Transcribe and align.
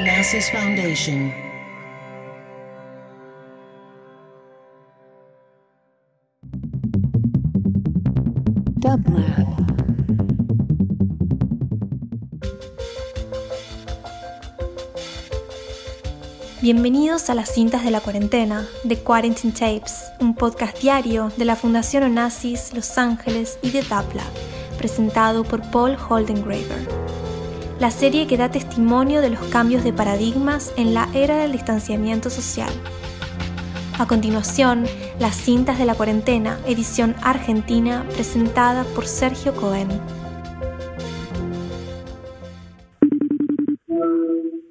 Onassis 0.00 0.50
Foundation. 0.50 1.30
Dublab. 8.76 9.46
Bienvenidos 16.62 17.28
a 17.28 17.34
las 17.34 17.50
cintas 17.52 17.84
de 17.84 17.90
la 17.90 18.00
cuarentena, 18.00 18.66
de 18.84 18.96
Quarantine 18.96 19.52
Tapes, 19.52 20.04
un 20.18 20.34
podcast 20.34 20.78
diario 20.80 21.30
de 21.36 21.44
la 21.44 21.56
Fundación 21.56 22.04
Onassis 22.04 22.72
Los 22.72 22.96
Ángeles 22.96 23.58
y 23.60 23.70
de 23.70 23.82
Dapla, 23.82 24.24
presentado 24.78 25.44
por 25.44 25.60
Paul 25.70 25.98
Holdengraver. 26.08 26.88
La 27.80 27.90
serie 27.90 28.26
que 28.26 28.36
da 28.36 28.50
testimonio 28.50 28.69
de 28.80 29.28
los 29.28 29.40
cambios 29.48 29.84
de 29.84 29.92
paradigmas 29.92 30.72
en 30.78 30.94
la 30.94 31.06
era 31.12 31.36
del 31.36 31.52
distanciamiento 31.52 32.30
social. 32.30 32.72
A 33.98 34.06
continuación, 34.06 34.86
las 35.18 35.36
cintas 35.36 35.78
de 35.78 35.84
la 35.84 35.94
cuarentena, 35.94 36.58
edición 36.66 37.14
argentina, 37.22 38.06
presentada 38.14 38.84
por 38.94 39.06
Sergio 39.06 39.54
Cohen. 39.54 39.88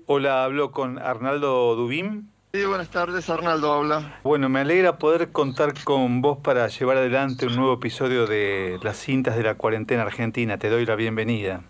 Hola, 0.08 0.44
hablo 0.44 0.72
con 0.72 0.98
Arnaldo 0.98 1.76
Dubín. 1.76 2.31
Sí, 2.52 2.66
buenas 2.66 2.89
tardes, 2.89 3.30
Arnaldo 3.30 3.72
habla. 3.72 4.20
Bueno, 4.23 4.50
me 4.50 4.62
alegra 4.62 4.98
poder 4.98 5.31
contar 5.31 5.76
con 5.84 6.23
vos 6.23 6.39
para 6.39 6.67
llevar 6.67 6.98
adelante 6.98 7.45
un 7.45 7.55
nuevo 7.55 7.73
episodio 7.73 8.26
de 8.26 8.80
las 8.81 8.98
cintas 8.98 9.38
de 9.38 9.44
la 9.44 9.53
cuarentena 9.53 10.02
argentina. 10.02 10.58
Te 10.58 10.70
doy 10.70 10.88
la 10.88 10.95
bienvenida. 10.95 11.62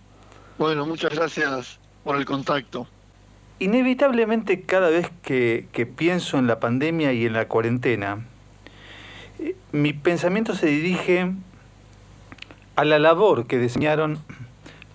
Bueno, 0.57 0.85
muchas 0.85 1.13
gracias 1.13 1.79
el 2.17 2.25
contacto. 2.25 2.87
Inevitablemente 3.59 4.61
cada 4.61 4.89
vez 4.89 5.09
que, 5.21 5.67
que 5.73 5.85
pienso 5.85 6.37
en 6.37 6.47
la 6.47 6.59
pandemia 6.59 7.13
y 7.13 7.25
en 7.25 7.33
la 7.33 7.47
cuarentena, 7.47 8.25
eh, 9.39 9.55
mi 9.71 9.93
pensamiento 9.93 10.55
se 10.55 10.67
dirige 10.67 11.31
a 12.75 12.85
la 12.85 12.99
labor 12.99 13.47
que 13.47 13.59
diseñaron 13.59 14.19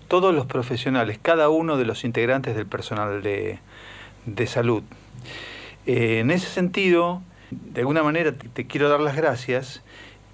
todos 0.07 0.33
los 0.33 0.45
profesionales, 0.45 1.19
cada 1.21 1.49
uno 1.49 1.77
de 1.77 1.85
los 1.85 2.03
integrantes 2.03 2.55
del 2.55 2.65
personal 2.65 3.21
de, 3.21 3.59
de 4.25 4.47
salud. 4.47 4.83
Eh, 5.85 6.19
en 6.19 6.31
ese 6.31 6.47
sentido, 6.47 7.21
de 7.51 7.81
alguna 7.81 8.01
manera 8.01 8.31
te, 8.31 8.49
te, 8.49 8.65
quiero 8.65 8.89
dar 8.89 8.99
las 8.99 9.15
gracias 9.15 9.83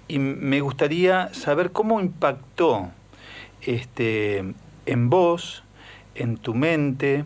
y 0.08 0.18
me 0.18 0.60
gustaría 0.60 1.32
saber 1.34 1.72
cómo 1.72 2.00
impactó 2.00 2.90
este, 3.62 4.44
en 4.86 5.10
vos, 5.10 5.61
en 6.14 6.36
tu 6.36 6.54
mente, 6.54 7.24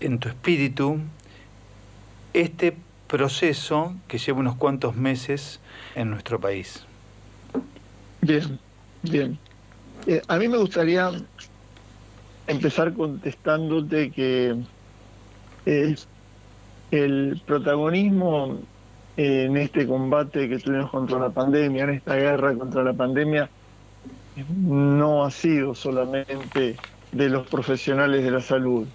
en 0.00 0.18
tu 0.18 0.28
espíritu, 0.28 0.98
este 2.32 2.76
proceso 3.06 3.94
que 4.08 4.18
lleva 4.18 4.40
unos 4.40 4.56
cuantos 4.56 4.96
meses 4.96 5.60
en 5.94 6.10
nuestro 6.10 6.40
país. 6.40 6.84
Bien, 8.22 8.58
bien. 9.02 9.38
Eh, 10.06 10.20
a 10.28 10.36
mí 10.36 10.48
me 10.48 10.58
gustaría 10.58 11.12
empezar 12.46 12.92
contestándote 12.92 14.10
que 14.10 14.56
eh, 15.66 15.94
el 16.90 17.40
protagonismo 17.46 18.58
en 19.16 19.56
este 19.56 19.86
combate 19.86 20.48
que 20.48 20.58
tuvimos 20.58 20.90
contra 20.90 21.18
la 21.18 21.30
pandemia, 21.30 21.84
en 21.84 21.90
esta 21.90 22.16
guerra 22.16 22.54
contra 22.54 22.82
la 22.82 22.92
pandemia, 22.92 23.48
no 24.48 25.24
ha 25.24 25.30
sido 25.30 25.74
solamente 25.74 26.76
de 27.14 27.28
los 27.28 27.46
profesionales 27.46 28.24
de 28.24 28.30
la 28.30 28.40
salud, 28.40 28.86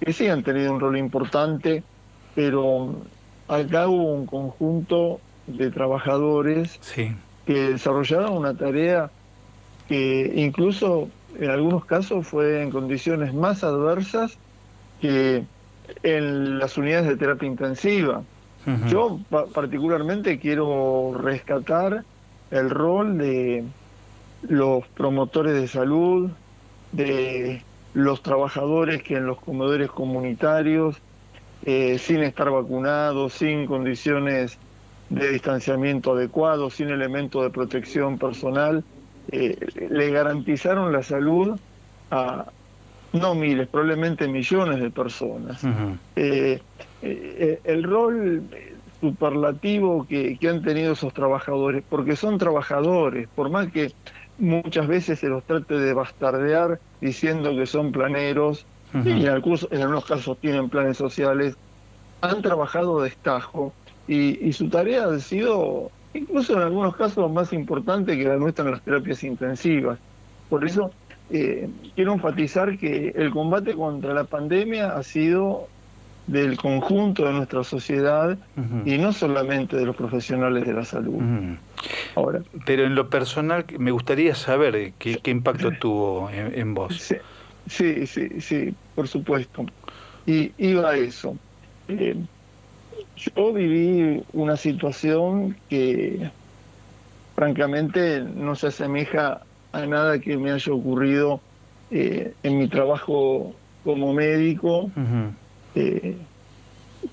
que 0.00 0.12
sí 0.12 0.28
han 0.28 0.42
tenido 0.42 0.72
un 0.72 0.80
rol 0.80 0.96
importante, 0.96 1.82
pero 2.34 2.94
acá 3.48 3.88
hubo 3.88 4.12
un 4.12 4.26
conjunto 4.26 5.20
de 5.46 5.70
trabajadores 5.70 6.78
sí. 6.80 7.14
que 7.46 7.70
desarrollaron 7.72 8.32
una 8.32 8.54
tarea 8.54 9.10
que 9.88 10.32
incluso 10.36 11.08
en 11.38 11.50
algunos 11.50 11.84
casos 11.84 12.26
fue 12.26 12.62
en 12.62 12.70
condiciones 12.70 13.34
más 13.34 13.64
adversas 13.64 14.38
que 15.00 15.44
en 16.02 16.58
las 16.58 16.78
unidades 16.78 17.08
de 17.08 17.16
terapia 17.16 17.48
intensiva. 17.48 18.22
Uh 18.66 18.70
-huh. 18.70 18.88
Yo 18.88 19.20
pa 19.28 19.46
particularmente 19.46 20.38
quiero 20.38 21.12
rescatar 21.20 22.04
el 22.50 22.70
rol 22.70 23.18
de 23.18 23.64
los 24.48 24.86
promotores 24.88 25.54
de 25.54 25.68
salud, 25.68 26.30
de 26.92 27.62
los 27.94 28.22
trabajadores 28.22 29.02
que 29.02 29.16
en 29.16 29.26
los 29.26 29.40
comedores 29.40 29.90
comunitarios, 29.90 30.96
eh, 31.64 31.98
sin 31.98 32.22
estar 32.22 32.50
vacunados, 32.50 33.32
sin 33.32 33.66
condiciones 33.66 34.58
de 35.10 35.30
distanciamiento 35.30 36.12
adecuado, 36.12 36.70
sin 36.70 36.90
elementos 36.90 37.42
de 37.42 37.50
protección 37.50 38.18
personal, 38.18 38.84
eh, 39.30 39.56
le 39.90 40.10
garantizaron 40.10 40.92
la 40.92 41.02
salud 41.02 41.58
a 42.10 42.46
no 43.12 43.34
miles, 43.34 43.68
probablemente 43.68 44.26
millones 44.26 44.80
de 44.80 44.90
personas. 44.90 45.62
Uh 45.62 45.68
-huh. 45.68 45.98
eh, 46.16 46.60
eh, 47.02 47.60
el 47.64 47.84
rol 47.84 48.42
superlativo 49.00 50.06
que, 50.06 50.36
que, 50.38 50.48
han 50.48 50.62
tenido 50.62 50.94
esos 50.94 51.12
trabajadores, 51.12 51.84
porque 51.88 52.16
son 52.16 52.38
trabajadores, 52.38 53.28
por 53.34 53.50
más 53.50 53.70
que 53.70 53.92
muchas 54.38 54.86
veces 54.86 55.20
se 55.20 55.28
los 55.28 55.44
trate 55.44 55.74
de 55.74 55.92
bastardear 55.92 56.80
diciendo 57.00 57.54
que 57.54 57.66
son 57.66 57.92
planeros, 57.92 58.66
uh 58.92 58.98
-huh. 58.98 59.20
y 59.20 59.26
en, 59.26 59.32
algunos, 59.32 59.68
en 59.70 59.80
algunos 59.82 60.04
casos 60.04 60.38
tienen 60.38 60.68
planes 60.68 60.96
sociales, 60.96 61.56
han 62.20 62.42
trabajado 62.42 63.02
de 63.02 63.08
estajo 63.08 63.72
y, 64.08 64.46
y 64.46 64.52
su 64.52 64.68
tarea 64.68 65.06
ha 65.06 65.18
sido 65.20 65.90
incluso 66.14 66.54
en 66.54 66.62
algunos 66.62 66.96
casos 66.96 67.30
más 67.30 67.52
importante 67.52 68.16
que 68.16 68.24
la 68.24 68.36
nuestra 68.36 68.64
en 68.64 68.70
las 68.72 68.82
terapias 68.82 69.22
intensivas. 69.24 69.98
Por 70.48 70.64
eso 70.64 70.90
eh, 71.30 71.68
quiero 71.94 72.12
enfatizar 72.12 72.78
que 72.78 73.12
el 73.16 73.30
combate 73.30 73.74
contra 73.74 74.14
la 74.14 74.24
pandemia 74.24 74.96
ha 74.96 75.02
sido 75.02 75.68
del 76.26 76.56
conjunto 76.56 77.24
de 77.26 77.32
nuestra 77.32 77.64
sociedad 77.64 78.38
uh 78.56 78.60
-huh. 78.60 78.82
y 78.86 78.98
no 78.98 79.12
solamente 79.12 79.76
de 79.76 79.84
los 79.84 79.94
profesionales 79.96 80.66
de 80.66 80.72
la 80.72 80.84
salud. 80.84 81.14
Uh 81.14 81.20
-huh. 81.20 81.56
Ahora, 82.14 82.42
Pero 82.64 82.84
en 82.84 82.94
lo 82.94 83.10
personal 83.10 83.64
me 83.78 83.90
gustaría 83.90 84.34
saber 84.34 84.92
qué, 84.98 85.18
qué 85.22 85.30
impacto 85.30 85.70
tuvo 85.72 86.30
en, 86.30 86.58
en 86.58 86.74
vos. 86.74 86.94
Sí, 86.96 87.16
sí, 87.66 88.06
sí, 88.06 88.40
sí, 88.40 88.74
por 88.94 89.08
supuesto. 89.08 89.66
Y 90.26 90.52
iba 90.56 90.90
a 90.90 90.96
eso. 90.96 91.36
Eh, 91.88 92.16
yo 93.16 93.52
viví 93.52 94.22
una 94.32 94.56
situación 94.56 95.56
que 95.68 96.30
francamente 97.34 98.20
no 98.20 98.54
se 98.54 98.68
asemeja 98.68 99.40
a 99.72 99.86
nada 99.86 100.18
que 100.18 100.36
me 100.36 100.52
haya 100.52 100.72
ocurrido 100.72 101.40
eh, 101.90 102.32
en 102.42 102.58
mi 102.58 102.68
trabajo 102.68 103.54
como 103.82 104.14
médico. 104.14 104.84
Uh 104.84 104.90
-huh. 104.96 105.30
Eh, 105.74 106.16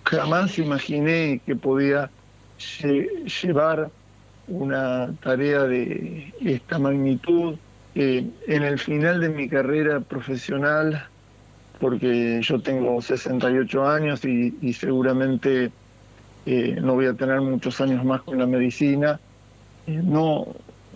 jamás 0.03 0.57
imaginé 0.57 1.41
que 1.45 1.55
podía 1.55 2.09
lle 2.57 3.09
llevar 3.25 3.89
una 4.47 5.13
tarea 5.23 5.63
de 5.63 6.33
esta 6.41 6.77
magnitud. 6.79 7.55
Eh, 7.93 8.25
en 8.47 8.63
el 8.63 8.79
final 8.79 9.19
de 9.19 9.29
mi 9.29 9.49
carrera 9.49 9.99
profesional, 9.99 11.07
porque 11.79 12.39
yo 12.41 12.61
tengo 12.61 13.01
68 13.01 13.89
años 13.89 14.23
y, 14.23 14.73
seguramente 14.73 15.71
eh, 16.45 16.77
no 16.81 16.93
voy 16.93 17.07
a 17.07 17.13
tener 17.13 17.41
muchos 17.41 17.81
años 17.81 18.05
más 18.05 18.21
con 18.21 18.37
la 18.37 18.45
medicina. 18.45 19.19
No, 19.87 20.47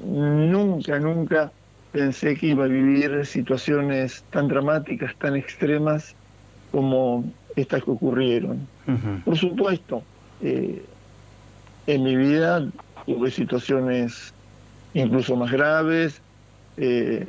nunca, 0.03 0.99
nunca 0.99 1.51
pensé 1.91 2.35
que 2.35 2.47
iba 2.47 2.65
a 2.65 2.67
vivir 2.67 3.25
situaciones 3.25 4.23
tan 4.29 4.47
dramáticas, 4.47 5.15
tan 5.15 5.35
extremas 5.35 6.15
como 6.71 7.25
estas 7.55 7.83
que 7.83 7.91
ocurrieron. 7.91 8.67
Uh 8.87 8.91
-huh. 8.91 9.23
Por 9.23 9.37
supuesto, 9.37 10.03
eh, 10.41 10.83
en 11.87 12.03
mi 12.03 12.15
vida 12.15 12.67
tuve 13.05 13.31
situaciones 13.31 14.33
incluso 14.93 15.35
más 15.35 15.51
graves. 15.51 16.21
Eh, 16.77 17.25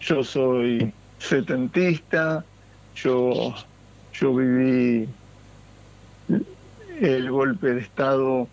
yo 0.00 0.24
soy 0.24 0.92
setentista, 1.18 2.44
yo, 2.94 3.54
yo 4.14 4.34
viví 4.34 5.08
el 7.00 7.30
golpe 7.30 7.74
de 7.74 7.80
Estado 7.80 8.48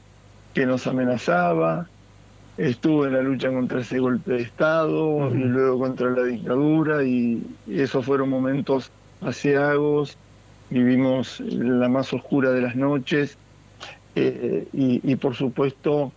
que 0.54 0.66
nos 0.66 0.88
amenazaba, 0.88 1.88
estuve 2.58 3.08
en 3.08 3.14
la 3.14 3.22
lucha 3.22 3.50
contra 3.50 3.82
ese 3.82 4.00
golpe 4.00 4.34
de 4.34 4.42
Estado 4.42 5.08
uh 5.08 5.30
-huh. 5.30 5.40
y 5.40 5.44
luego 5.44 5.80
contra 5.80 6.10
la 6.10 6.24
dictadura 6.24 7.04
y 7.04 7.44
esos 7.68 8.06
fueron 8.06 8.30
momentos 8.30 8.92
asiagos, 9.22 10.18
vivimos 10.70 11.40
la 11.40 11.88
más 11.88 12.14
oscura 12.14 12.52
de 12.52 12.62
las 12.62 12.76
noches 12.76 13.38
eh, 14.16 14.68
y, 14.74 15.00
y, 15.10 15.16
por 15.16 15.36
supuesto 15.36 16.12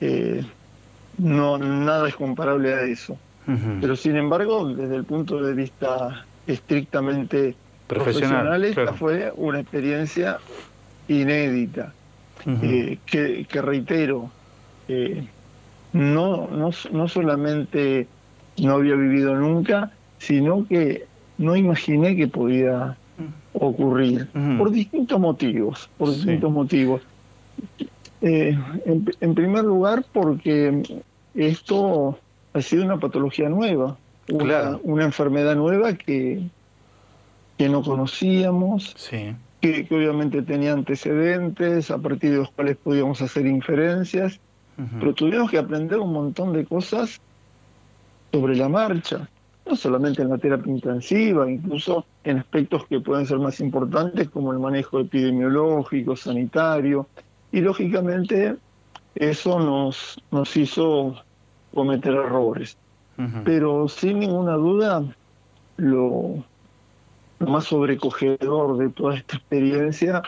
eh, 0.00 0.44
no 1.18 1.58
nada 1.58 2.08
es 2.08 2.14
comparable 2.14 2.72
a 2.72 2.82
eso. 2.82 3.18
Uh 3.46 3.52
-huh. 3.52 3.78
Pero 3.80 3.96
sin 3.96 4.16
embargo, 4.16 4.68
desde 4.68 4.96
el 4.96 5.04
punto 5.04 5.42
de 5.42 5.54
vista 5.54 6.24
estrictamente 6.46 7.54
profesional, 7.86 8.64
esta 8.64 8.92
fue 8.92 9.32
una 9.36 9.60
experiencia 9.60 10.38
inédita, 11.08 11.92
eh, 12.46 12.98
que, 13.04 13.62
reitero, 13.62 14.30
no, 15.92 16.48
no, 16.48 16.70
no 16.92 17.08
solamente 17.08 18.06
no 18.58 18.74
había 18.74 18.94
vivido 18.94 19.34
nunca, 19.34 19.90
sino 20.18 20.66
que 20.68 21.06
no 21.38 21.56
imaginé 21.56 22.16
que 22.16 22.28
podía 22.28 22.96
ocurrir, 23.52 24.28
por 24.58 24.70
distintos 24.70 25.18
motivos, 25.18 25.90
por 25.98 26.10
distintos 26.10 26.50
motivos. 26.50 27.02
Eh, 28.22 28.56
en, 28.84 29.34
primer 29.34 29.64
lugar, 29.64 30.04
porque 30.12 31.02
esto 31.34 32.18
ha 32.52 32.62
sido 32.62 32.84
una 32.84 32.98
patología 32.98 33.48
nueva, 33.48 33.96
una, 34.28 35.04
enfermedad 35.04 35.56
nueva 35.56 35.94
que, 35.94 36.42
que 37.58 37.68
no 37.68 37.82
conocíamos, 37.82 38.94
que, 39.60 39.86
obviamente 39.90 40.42
tenía 40.42 40.72
antecedentes 40.72 41.90
a 41.90 41.98
partir 41.98 42.32
de 42.32 42.36
los 42.38 42.50
cuales 42.50 42.76
podíamos 42.76 43.20
hacer 43.22 43.46
inferencias, 43.46 44.38
pero 44.98 45.12
tuvimos 45.12 45.50
que 45.50 45.58
aprender 45.58 45.98
un 45.98 46.12
montón 46.12 46.54
de 46.54 46.64
cosas 46.64 47.20
sobre 48.32 48.56
la 48.56 48.68
marcha 48.68 49.28
no 49.66 49.76
solamente 49.76 50.22
en 50.22 50.30
la 50.30 50.38
terapia 50.38 50.72
intensiva, 50.72 51.50
incluso 51.50 52.04
en 52.24 52.38
aspectos 52.38 52.86
que 52.86 53.00
pueden 53.00 53.26
ser 53.26 53.38
más 53.38 53.60
importantes 53.60 54.28
como 54.30 54.52
el 54.52 54.58
manejo 54.58 55.00
epidemiológico, 55.00 56.16
sanitario, 56.16 57.06
y 57.52 57.60
lógicamente 57.60 58.56
eso 59.14 59.58
nos, 59.58 60.20
nos 60.30 60.56
hizo 60.56 61.16
cometer 61.74 62.14
errores. 62.14 62.76
Pero 63.44 63.86
sin 63.86 64.20
ninguna 64.20 64.54
duda, 64.54 65.04
lo, 65.76 66.42
lo 67.38 67.46
más 67.46 67.64
sobrecogedor 67.64 68.78
de 68.78 68.88
toda 68.88 69.14
esta 69.14 69.36
experiencia 69.36 70.22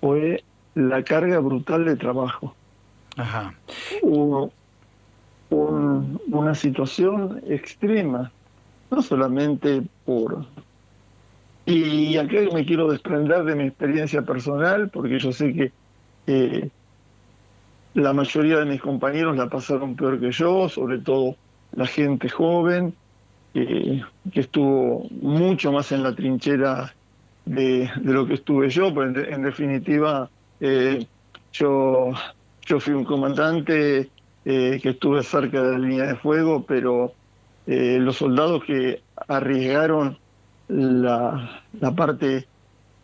fue 0.00 0.44
la 0.76 1.02
carga 1.02 1.40
brutal 1.40 1.84
de 1.84 1.96
trabajo. 1.96 2.54
Ajá. 3.16 3.54
Hubo 4.02 4.52
una 5.50 6.54
situación 6.54 7.42
extrema 7.48 8.30
no 8.92 9.02
solamente 9.02 9.82
por... 10.04 10.44
Y 11.64 12.16
aquí 12.16 12.36
me 12.52 12.64
quiero 12.64 12.90
desprender 12.90 13.44
de 13.44 13.54
mi 13.54 13.64
experiencia 13.64 14.22
personal, 14.22 14.90
porque 14.90 15.18
yo 15.18 15.32
sé 15.32 15.54
que 15.54 15.72
eh, 16.26 16.68
la 17.94 18.12
mayoría 18.12 18.58
de 18.58 18.64
mis 18.66 18.80
compañeros 18.80 19.36
la 19.36 19.48
pasaron 19.48 19.94
peor 19.94 20.20
que 20.20 20.32
yo, 20.32 20.68
sobre 20.68 20.98
todo 20.98 21.36
la 21.72 21.86
gente 21.86 22.28
joven, 22.28 22.94
que 23.54 24.00
estuvo 24.34 25.06
mucho 25.20 25.72
más 25.72 25.92
en 25.92 26.02
la 26.02 26.14
trinchera 26.14 26.92
de, 27.44 27.90
lo 28.02 28.26
que 28.26 28.34
estuve 28.34 28.68
yo, 28.70 28.92
pero 28.94 29.24
en, 29.24 29.42
definitiva 29.42 30.28
eh, 30.60 31.06
yo, 31.52 32.12
yo 32.66 32.80
fui 32.80 32.94
un 32.94 33.04
comandante 33.04 34.10
eh, 34.44 34.80
que 34.82 34.88
estuve 34.88 35.22
cerca 35.22 35.62
de 35.62 35.72
la 35.72 35.78
línea 35.78 36.06
de 36.06 36.16
fuego, 36.16 36.64
pero 36.66 37.12
eh, 37.66 37.98
los 38.00 38.16
soldados 38.16 38.64
que 38.64 39.02
arriesgaron 39.28 40.18
la, 40.68 41.62
parte 41.94 42.46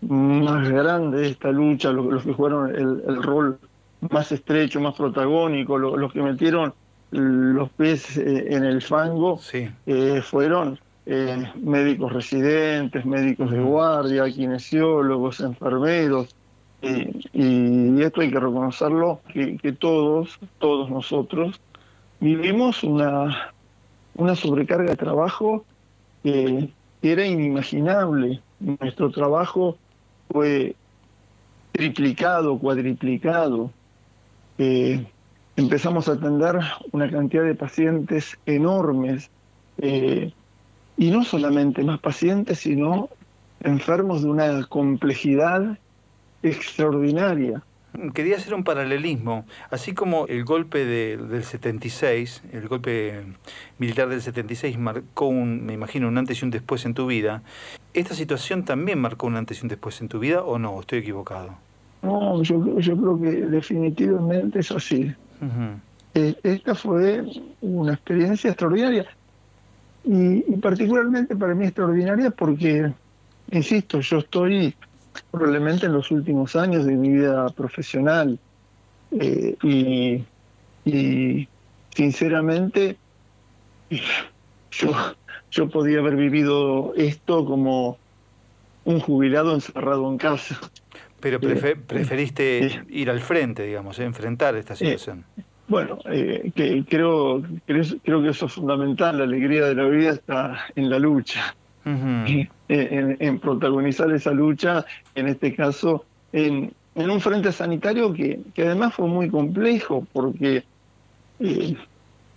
más 0.00 0.68
grande 0.68 1.18
de 1.18 1.28
esta 1.28 1.50
lucha, 1.52 1.92
los, 1.92 2.24
que 2.24 2.32
jugaron 2.32 2.74
el, 2.74 3.22
rol 3.22 3.58
más 4.10 4.32
estrecho, 4.32 4.80
más 4.80 4.94
protagónico, 4.94 5.78
los 5.78 6.12
que 6.12 6.22
metieron 6.22 6.74
los 7.10 7.70
pies 7.70 8.16
eh, 8.16 8.46
en 8.50 8.64
el 8.64 8.82
fango, 8.82 9.40
eh, 9.86 10.20
fueron 10.22 10.78
médicos 11.62 12.12
residentes, 12.12 13.06
médicos 13.06 13.50
de 13.50 13.60
guardia, 13.60 14.24
kinesiólogos, 14.30 15.40
enfermeros, 15.40 16.34
y 16.82 18.02
esto 18.02 18.20
hay 18.20 18.30
que 18.30 18.38
reconocerlo, 18.38 19.20
que, 19.32 19.56
que 19.56 19.72
todos, 19.72 20.38
todos 20.58 20.90
nosotros, 20.90 21.60
vivimos 22.20 22.84
una, 22.84 23.52
una 24.18 24.34
sobrecarga 24.34 24.90
de 24.90 24.96
trabajo 24.96 25.64
que 26.22 26.68
era 27.00 27.24
inimaginable. 27.24 28.42
Nuestro 28.60 29.10
trabajo 29.10 29.78
fue 30.30 30.76
triplicado, 31.72 32.58
cuadriplicado. 32.58 33.70
Eh, 34.58 35.06
empezamos 35.56 36.08
a 36.08 36.12
atender 36.12 36.58
una 36.92 37.10
cantidad 37.10 37.44
de 37.44 37.54
pacientes 37.54 38.36
enormes, 38.44 39.30
eh, 39.78 40.32
y 40.96 41.10
no 41.12 41.22
solamente 41.22 41.84
más 41.84 42.00
pacientes, 42.00 42.58
sino 42.58 43.08
enfermos 43.60 44.22
de 44.22 44.30
una 44.30 44.66
complejidad 44.66 45.78
extraordinaria. 46.42 47.62
Quería 48.12 48.36
hacer 48.36 48.54
un 48.54 48.64
paralelismo, 48.64 49.46
así 49.70 49.94
como 49.94 50.26
el 50.26 50.44
golpe 50.44 50.84
del 50.84 51.42
76, 51.42 52.42
el 52.52 52.68
golpe 52.68 53.24
militar 53.78 54.08
del 54.08 54.20
76 54.20 54.78
marcó 54.78 55.26
un, 55.26 55.64
me 55.64 55.72
imagino, 55.72 56.06
un 56.06 56.18
antes 56.18 56.42
y 56.42 56.44
un 56.44 56.50
después 56.50 56.84
en 56.84 56.92
tu 56.94 57.06
vida, 57.06 57.42
¿esta 57.94 58.14
situación 58.14 58.64
también 58.64 59.00
marcó 59.00 59.26
un 59.26 59.36
antes 59.36 59.60
y 59.60 59.62
un 59.62 59.68
después 59.68 60.00
en 60.02 60.08
tu 60.08 60.18
vida 60.18 60.42
o 60.42 60.58
no? 60.58 60.78
¿Estoy 60.80 60.98
equivocado? 60.98 61.56
No, 62.02 62.42
yo, 62.42 62.78
yo 62.78 62.96
creo 62.96 63.20
que 63.20 63.30
definitivamente 63.46 64.60
es 64.60 64.70
así. 64.70 65.12
Eh, 66.14 66.34
esta 66.42 66.74
fue 66.74 67.24
una 67.62 67.94
experiencia 67.94 68.50
extraordinaria 68.50 69.06
y 70.04 70.40
particularmente 70.56 71.34
para 71.36 71.54
mí 71.54 71.64
extraordinaria 71.64 72.30
porque, 72.30 72.92
insisto, 73.50 74.00
yo 74.00 74.18
estoy 74.18 74.74
probablemente 75.30 75.86
en 75.86 75.92
los 75.92 76.10
últimos 76.10 76.56
años 76.56 76.84
de 76.84 76.94
mi 76.94 77.10
vida 77.10 77.48
profesional. 77.50 78.38
Eh, 79.12 79.56
y, 79.62 80.24
y, 80.84 81.48
sinceramente, 81.94 82.96
yo, 84.70 84.92
yo 85.50 85.68
podía 85.68 86.00
haber 86.00 86.16
vivido 86.16 86.92
esto 86.96 87.44
como 87.44 87.98
un 88.84 89.00
jubilado 89.00 89.54
encerrado 89.54 90.10
en 90.10 90.18
casa. 90.18 90.58
Pero 91.20 91.38
eh, 91.42 91.76
preferiste 91.76 92.66
eh, 92.66 92.84
ir 92.90 93.10
al 93.10 93.20
frente, 93.20 93.64
digamos, 93.64 93.98
enfrentar 93.98 94.54
esta 94.56 94.76
situación. 94.76 95.24
bueno, 95.66 95.98
que, 96.04 96.84
creo, 96.88 97.42
creo, 97.66 97.84
creo 98.04 98.22
que 98.22 98.28
eso 98.28 98.46
es 98.46 98.52
fundamental. 98.52 99.18
La 99.18 99.24
alegría 99.24 99.66
de 99.66 99.74
la 99.74 99.84
vida 99.84 100.10
está 100.10 100.66
en 100.76 100.88
la 100.88 100.98
lucha. 100.98 101.54
Eh, 102.70 103.16
en, 103.20 103.38
protagonizar 103.38 104.12
esa 104.12 104.30
lucha, 104.30 104.84
en 105.14 105.26
este 105.28 105.54
caso, 105.54 106.04
en, 106.32 106.74
un 106.94 107.20
frente 107.20 107.50
sanitario 107.50 108.12
que, 108.12 108.42
además 108.58 108.92
fue 108.92 109.06
muy 109.06 109.30
complejo, 109.30 110.06
porque 110.12 110.64
eh, 111.40 111.76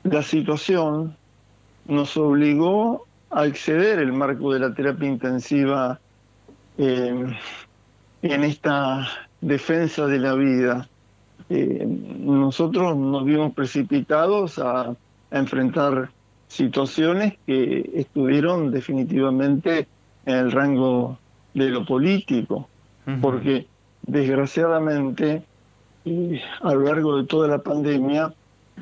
la 0.03 0.23
situación 0.23 1.17
nos 1.85 2.15
obligó 2.15 3.05
a 3.29 3.45
exceder 3.45 3.99
el 3.99 4.13
marco 4.13 4.53
de 4.53 4.59
la 4.59 4.73
terapia 4.73 5.09
intensiva 5.09 5.99
eh, 6.77 7.25
en 8.21 8.43
esta 8.45 9.09
defensa 9.41 10.07
de 10.07 10.19
la 10.19 10.33
vida. 10.35 10.87
nosotros 11.49 12.95
nos 12.95 13.25
vimos 13.25 13.51
precipitados 13.53 14.59
a 14.59 14.95
enfrentar 15.29 16.09
situaciones 16.51 17.35
que 17.45 17.89
estuvieron 17.95 18.71
definitivamente 18.71 19.87
en 20.25 20.35
el 20.35 20.51
rango 20.51 21.17
de 21.53 21.69
lo 21.69 21.85
político, 21.85 22.67
porque 23.21 23.67
desgraciadamente 24.03 25.43
a 26.61 26.73
lo 26.73 26.81
largo 26.81 27.17
de 27.17 27.25
toda 27.25 27.47
la 27.47 27.59
pandemia 27.59 28.33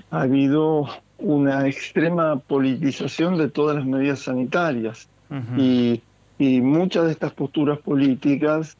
ha 0.10 0.22
habido 0.22 0.88
una 1.20 1.68
extrema 1.68 2.40
politización 2.40 3.38
de 3.38 3.50
todas 3.50 3.76
las 3.76 3.86
medidas 3.86 4.20
sanitarias. 4.20 5.08
Y, 5.56 6.02
y 6.40 6.62
muchas 6.62 7.06
de 7.06 7.12
estas 7.12 7.34
posturas 7.34 7.78
políticas 7.78 8.78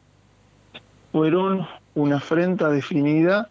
fueron 1.12 1.64
una 1.94 2.16
afrenta 2.16 2.70
definida 2.70 3.48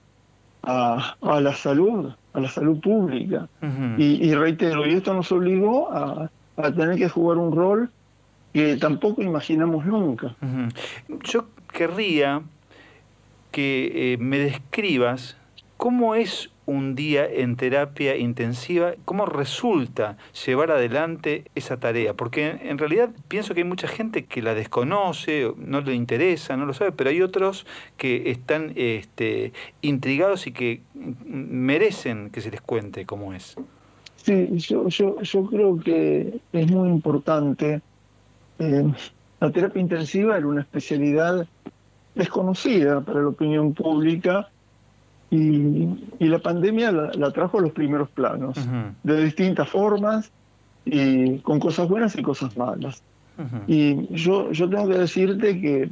a, 0.63 1.15
a 1.21 1.39
la 1.39 1.53
salud 1.55 2.11
a 2.33 2.39
la 2.39 2.49
salud 2.49 2.79
pública. 2.79 3.47
y, 3.97 4.33
reitero, 4.33 4.87
y 4.87 4.93
esto 4.93 5.13
nos 5.13 5.31
obligó 5.31 5.91
a, 5.91 6.29
tener 6.75 6.97
que 6.97 7.07
jugar 7.07 7.37
un 7.37 7.55
rol 7.55 7.89
que 8.53 8.75
tampoco 8.75 9.21
imaginamos 9.21 9.85
nunca. 9.85 10.35
Yo 11.23 11.45
querría 11.71 12.41
que 13.51 14.13
eh, 14.13 14.17
me 14.17 14.37
describas 14.39 15.37
cómo 15.77 16.15
es 16.15 16.49
un 16.69 16.95
día 16.95 17.25
en 17.25 17.55
terapia 17.55 18.15
intensiva, 18.15 18.93
¿cómo 19.05 19.25
resulta 19.25 20.17
llevar 20.45 20.71
adelante 20.71 21.45
esa 21.55 21.79
tarea? 21.79 22.13
Porque 22.13 22.59
en 22.63 22.77
realidad 22.77 23.09
pienso 23.27 23.53
que 23.53 23.61
hay 23.61 23.67
mucha 23.67 23.87
gente 23.87 24.25
que 24.25 24.41
la 24.41 24.53
desconoce, 24.53 25.51
no 25.57 25.81
le 25.81 25.95
interesa, 25.95 26.55
no 26.57 26.65
lo 26.65 26.73
sabe, 26.73 26.91
pero 26.91 27.09
hay 27.09 27.21
otros 27.21 27.65
que 27.97 28.29
están 28.29 28.73
este, 28.75 29.51
intrigados 29.81 30.45
y 30.47 30.51
que 30.51 30.81
merecen 31.25 32.29
que 32.29 32.41
se 32.41 32.51
les 32.51 32.61
cuente 32.61 33.05
cómo 33.05 33.33
es. 33.33 33.55
Sí, 34.17 34.47
yo, 34.51 34.87
yo, 34.89 35.21
yo 35.21 35.45
creo 35.45 35.79
que 35.79 36.39
es 36.53 36.71
muy 36.71 36.89
importante 36.89 37.81
eh, 38.59 38.93
La 39.39 39.51
terapia 39.51 39.81
intensiva 39.81 40.37
era 40.37 40.45
una 40.45 40.61
especialidad 40.61 41.47
desconocida 42.13 43.01
para 43.01 43.21
la 43.21 43.29
opinión 43.29 43.73
pública 43.73 44.49
y, 45.31 45.87
la 46.19 46.39
pandemia 46.39 46.91
la, 46.91 47.31
trajo 47.31 47.59
a 47.59 47.61
los 47.61 47.71
primeros 47.71 48.09
planos, 48.09 48.57
de 49.03 49.23
distintas 49.23 49.69
formas 49.69 50.31
y 50.85 51.39
con 51.39 51.59
cosas 51.59 51.87
buenas 51.87 52.15
y 52.17 52.21
cosas 52.21 52.57
malas. 52.57 53.03
Y 53.67 54.13
yo, 54.13 54.51
yo 54.51 54.69
tengo 54.69 54.87
que 54.89 54.97
decirte 54.97 55.61
que 55.61 55.89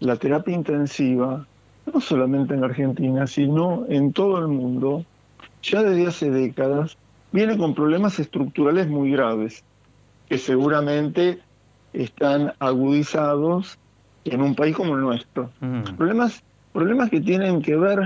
la 0.00 0.16
terapia 0.16 0.54
intensiva, 0.54 1.46
no 1.92 2.00
solamente 2.00 2.54
en 2.54 2.64
Argentina, 2.64 3.26
sino 3.26 3.84
en 3.88 4.12
todo 4.12 4.38
el 4.38 4.48
mundo, 4.48 5.04
ya 5.62 5.82
desde 5.82 6.06
hace 6.06 6.30
décadas, 6.30 6.96
viene 7.30 7.56
con 7.56 7.74
problemas 7.74 8.18
estructurales 8.18 8.88
muy 8.88 9.12
graves, 9.12 9.62
que 10.28 10.38
seguramente 10.38 11.38
están 11.92 12.52
agudizados 12.58 13.78
en 14.24 14.42
un 14.42 14.54
país 14.54 14.76
como 14.76 14.94
el 14.94 15.00
nuestro. 15.00 15.50
Problemas, 15.96 16.42
problemas 16.72 17.10
que 17.10 17.20
tienen 17.20 17.62
que 17.62 17.76
ver 17.76 18.00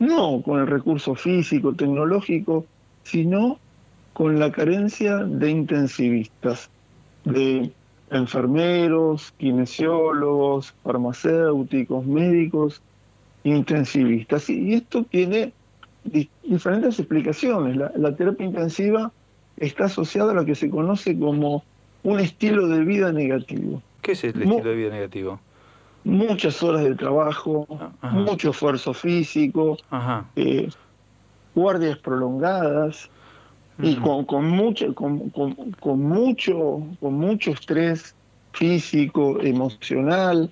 no 0.00 0.42
con 0.42 0.58
el 0.58 0.66
recurso 0.66 1.14
físico, 1.14 1.74
tecnológico, 1.74 2.66
sino 3.04 3.58
con 4.14 4.40
la 4.40 4.50
carencia 4.50 5.18
de 5.18 5.50
intensivistas, 5.50 6.70
de 7.24 7.70
enfermeros, 8.10 9.32
kinesiólogos, 9.36 10.74
farmacéuticos, 10.82 12.04
médicos, 12.06 12.82
intensivistas. 13.44 14.50
Y 14.50 14.74
esto 14.74 15.04
tiene 15.04 15.52
diferentes 16.42 16.98
explicaciones. 16.98 17.76
La, 17.76 18.16
terapia 18.16 18.46
intensiva 18.46 19.12
está 19.58 19.84
asociada 19.84 20.32
a 20.32 20.34
lo 20.34 20.44
que 20.44 20.54
se 20.54 20.70
conoce 20.70 21.16
como 21.18 21.62
un 22.02 22.20
estilo 22.20 22.68
de 22.68 22.84
vida 22.84 23.12
negativo. 23.12 23.82
¿Qué 24.00 24.12
es 24.12 24.24
el 24.24 24.30
estilo 24.30 24.70
de 24.70 24.74
vida 24.74 24.90
negativo? 24.90 25.40
Muchas 26.04 26.62
horas 26.62 26.82
de 26.82 26.94
trabajo, 26.94 27.66
ah, 28.00 28.10
mucho 28.10 28.50
esfuerzo 28.50 28.94
físico, 28.94 29.76
eh, 30.36 30.68
guardias 31.54 31.98
prolongadas, 31.98 33.10
y 33.82 33.96
con, 33.96 34.24
con, 34.24 34.48
mucho, 34.48 34.94
con, 34.94 35.30
con, 35.30 36.02
mucho, 36.02 36.82
con 37.00 37.14
mucho 37.14 37.52
estrés 37.52 38.14
físico, 38.52 39.40
emocional, 39.40 40.50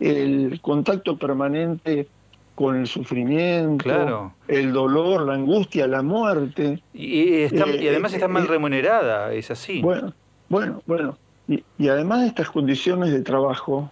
el 0.00 0.60
contacto 0.60 1.16
permanente 1.16 2.08
con 2.54 2.76
el 2.76 2.86
sufrimiento, 2.86 4.32
el 4.48 4.72
dolor, 4.72 5.26
la 5.26 5.34
angustia, 5.34 5.86
la 5.86 6.02
muerte. 6.02 6.82
Y, 6.94 7.44
además 7.44 8.14
está 8.14 8.28
mal 8.28 8.44
eh, 8.44 8.48
remunerada, 8.48 9.32
es 9.32 9.50
así. 9.50 9.80
Bueno, 9.80 10.12
bueno, 10.48 10.82
bueno. 10.86 11.18
Y, 11.48 11.62
y 11.78 11.88
además 11.88 12.22
de 12.22 12.28
estas 12.28 12.50
condiciones 12.50 13.10
de 13.12 13.20
trabajo 13.22 13.90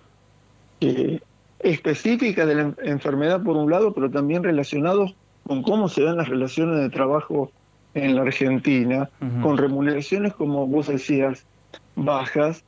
eh, 0.81 1.21
específicas 1.61 2.47
de 2.47 2.55
la 2.55 2.75
enfermedad 2.83 3.43
por 3.43 3.57
un 3.57 3.71
lado, 3.71 3.95
pero 3.95 4.11
también 4.11 4.45
relacionados 4.45 5.15
con 5.47 5.63
cómo 5.63 5.89
se 5.89 6.03
dan 6.03 6.17
las 6.17 6.29
relaciones 6.29 6.79
de 6.81 6.91
trabajo 6.91 7.51
en 7.95 8.17
la 8.17 8.23
Argentina, 8.23 9.09
con 9.41 9.57
remuneraciones, 9.57 10.35
como 10.35 10.67
vos 10.67 10.89
decías, 10.89 11.47
bajas, 11.95 12.65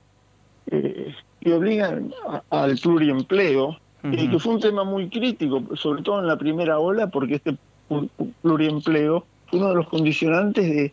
eh, 0.71 1.15
que 1.41 1.53
obligan 1.53 2.13
al 2.51 2.77
pluriempleo, 2.79 3.77
y 4.13 4.29
que 4.29 4.39
fue 4.39 4.55
un 4.55 4.61
tema 4.61 4.85
muy 4.85 5.09
crítico, 5.09 5.65
sobre 5.75 6.03
todo 6.03 6.21
en 6.21 6.29
la 6.29 6.37
primera 6.37 6.79
ola, 6.79 7.09
porque 7.09 7.37
este 7.37 7.57
pluriempleo 8.43 9.27
fue 9.47 9.59
uno 9.59 9.71
de 9.71 9.75
los 9.75 9.89
condicionantes 9.89 10.65
de 10.65 10.93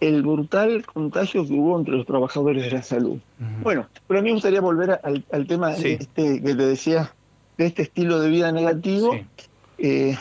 el 0.00 0.22
brutal 0.22 0.84
contagio 0.86 1.46
que 1.46 1.52
hubo 1.52 1.78
entre 1.78 1.94
los 1.94 2.06
trabajadores 2.06 2.64
de 2.64 2.70
la 2.70 2.82
salud. 2.82 3.18
Bueno, 3.62 3.86
pero 4.06 4.20
a 4.20 4.22
mí 4.22 4.30
me 4.30 4.34
gustaría 4.34 4.60
volver 4.60 4.98
al, 5.02 5.46
tema 5.46 5.72
este, 5.74 6.42
que 6.42 6.54
te 6.54 6.66
decía, 6.66 7.12
de 7.58 7.66
este 7.66 7.82
estilo 7.82 8.18
de 8.20 8.30
vida 8.30 8.50
negativo, 8.50 9.14
eh, 9.78 10.16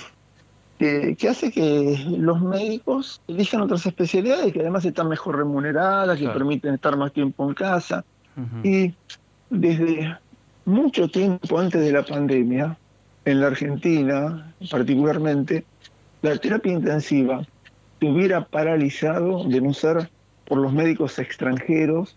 que, 0.77 1.29
hace 1.29 1.51
que 1.51 2.05
los 2.17 2.41
médicos 2.41 3.21
elijan 3.27 3.62
otras 3.62 3.86
especialidades 3.86 4.53
que 4.53 4.59
además 4.62 4.86
están 4.86 5.09
mejor 5.09 5.38
remuneradas, 5.38 6.19
que 6.19 6.27
permiten 6.29 6.75
estar 6.75 6.95
más 6.98 7.12
tiempo 7.13 7.48
en 7.48 7.53
casa. 7.53 8.03
Y 8.63 8.93
desde 9.50 10.17
mucho 10.65 11.09
tiempo 11.09 11.59
antes 11.59 11.81
de 11.81 11.91
la 11.91 12.03
pandemia, 12.03 12.77
en 13.25 13.41
la 13.41 13.48
Argentina 13.48 14.53
particularmente, 14.69 15.65
la 16.21 16.38
terapia 16.38 16.74
intensiva 16.74 17.45
se 18.00 18.06
hubiera 18.06 18.46
paralizado 18.46 19.44
de 19.44 19.62
no 19.62 19.74
ser 19.74 20.10
por 20.46 20.58
los 20.58 20.74
médicos 20.74 21.20
extranjeros, 21.20 22.15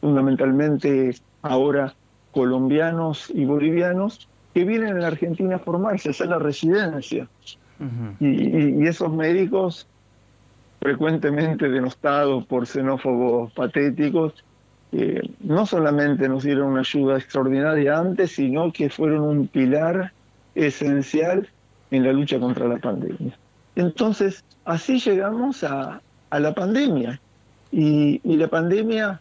fundamentalmente 0.00 1.14
ahora 1.42 1.94
colombianos 2.32 3.30
y 3.34 3.44
bolivianos, 3.44 4.28
que 4.54 4.64
vienen 4.64 4.96
a 4.96 5.00
la 5.00 5.06
Argentina 5.08 5.56
a 5.56 5.58
formarse, 5.58 6.08
a 6.08 6.10
hacer 6.10 6.28
la 6.28 6.38
residencia 6.38 7.28
y, 8.20 8.86
esos 8.86 9.12
médicos, 9.12 9.86
frecuentemente 10.80 11.68
denostados 11.68 12.44
por 12.46 12.66
xenófobos 12.66 13.52
patéticos, 13.52 14.44
eh, 14.92 15.22
no 15.40 15.66
solamente 15.66 16.28
nos 16.28 16.42
dieron 16.42 16.72
una 16.72 16.80
ayuda 16.80 17.16
extraordinaria 17.16 17.96
antes, 17.96 18.32
sino 18.32 18.72
que 18.72 18.90
fueron 18.90 19.22
un 19.22 19.46
pilar 19.46 20.12
esencial 20.54 21.48
en 21.90 22.04
la 22.04 22.12
lucha 22.12 22.38
contra 22.38 22.66
la 22.66 22.78
pandemia. 22.78 23.36
Entonces, 23.80 24.44
así 24.66 25.00
llegamos 25.00 25.64
a, 25.64 26.02
la 26.30 26.54
pandemia. 26.54 27.18
Y, 27.72 28.20
la 28.36 28.48
pandemia 28.48 29.20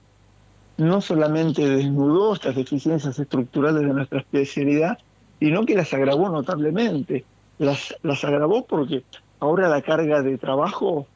no 0.76 1.00
solamente 1.00 1.68
desnudó 1.68 2.34
estas 2.34 2.58
deficiencias 2.58 3.18
estructurales 3.18 3.84
de 3.84 3.94
nuestra 3.94 4.20
especialidad, 4.20 4.98
sino 5.40 5.66
que 5.66 5.76
las 5.76 5.94
agravó 5.94 6.28
notablemente 6.28 7.24
las, 7.58 7.96
las 8.04 8.24
agravó 8.26 8.66
porque 8.66 9.04
ahora 9.40 9.70
la 9.70 9.82
carga 9.82 10.22
de 10.22 10.38
trabajo 10.38 11.08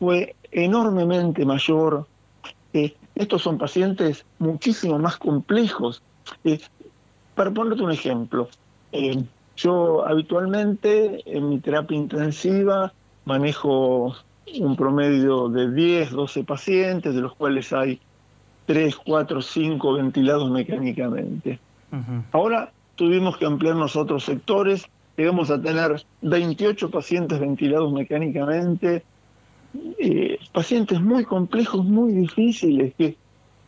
fue 0.00 0.34
enormemente 0.50 1.44
mayor. 1.44 2.08
Eh, 2.72 2.96
estos 3.14 3.42
son 3.42 3.56
pacientes 3.56 4.24
muchísimo 4.40 4.98
más 4.98 5.16
complejos. 5.16 6.02
Eh, 6.42 6.60
para 7.36 7.52
ponerte 7.52 7.84
un 7.84 7.92
ejemplo, 7.92 8.48
eh, 8.90 9.24
yo 9.56 10.06
habitualmente 10.06 11.22
en 11.26 11.48
mi 11.48 11.60
terapia 11.60 11.96
intensiva 11.96 12.92
manejo 13.24 14.14
un 14.58 14.76
promedio 14.76 15.48
de 15.48 15.70
10, 15.72 16.10
12 16.10 16.44
pacientes, 16.44 17.14
de 17.14 17.20
los 17.20 17.34
cuales 17.34 17.72
hay 17.72 18.00
3, 18.66 18.96
4, 18.96 19.42
5 19.42 19.92
ventilados 19.94 20.50
mecánicamente. 20.50 21.58
Ahora 22.32 22.72
tuvimos 22.94 23.36
que 23.36 23.46
ampliar 23.46 23.76
nosotros 23.76 24.24
sectores 24.24 24.86
llegamos 25.20 25.50
a 25.50 25.60
tener 25.60 26.02
28 26.22 26.90
pacientes 26.90 27.38
ventilados 27.38 27.92
mecánicamente, 27.92 29.04
eh, 29.98 30.38
pacientes 30.52 31.00
muy 31.00 31.24
complejos, 31.24 31.84
muy 31.84 32.12
difíciles, 32.12 32.94
que, 32.96 33.16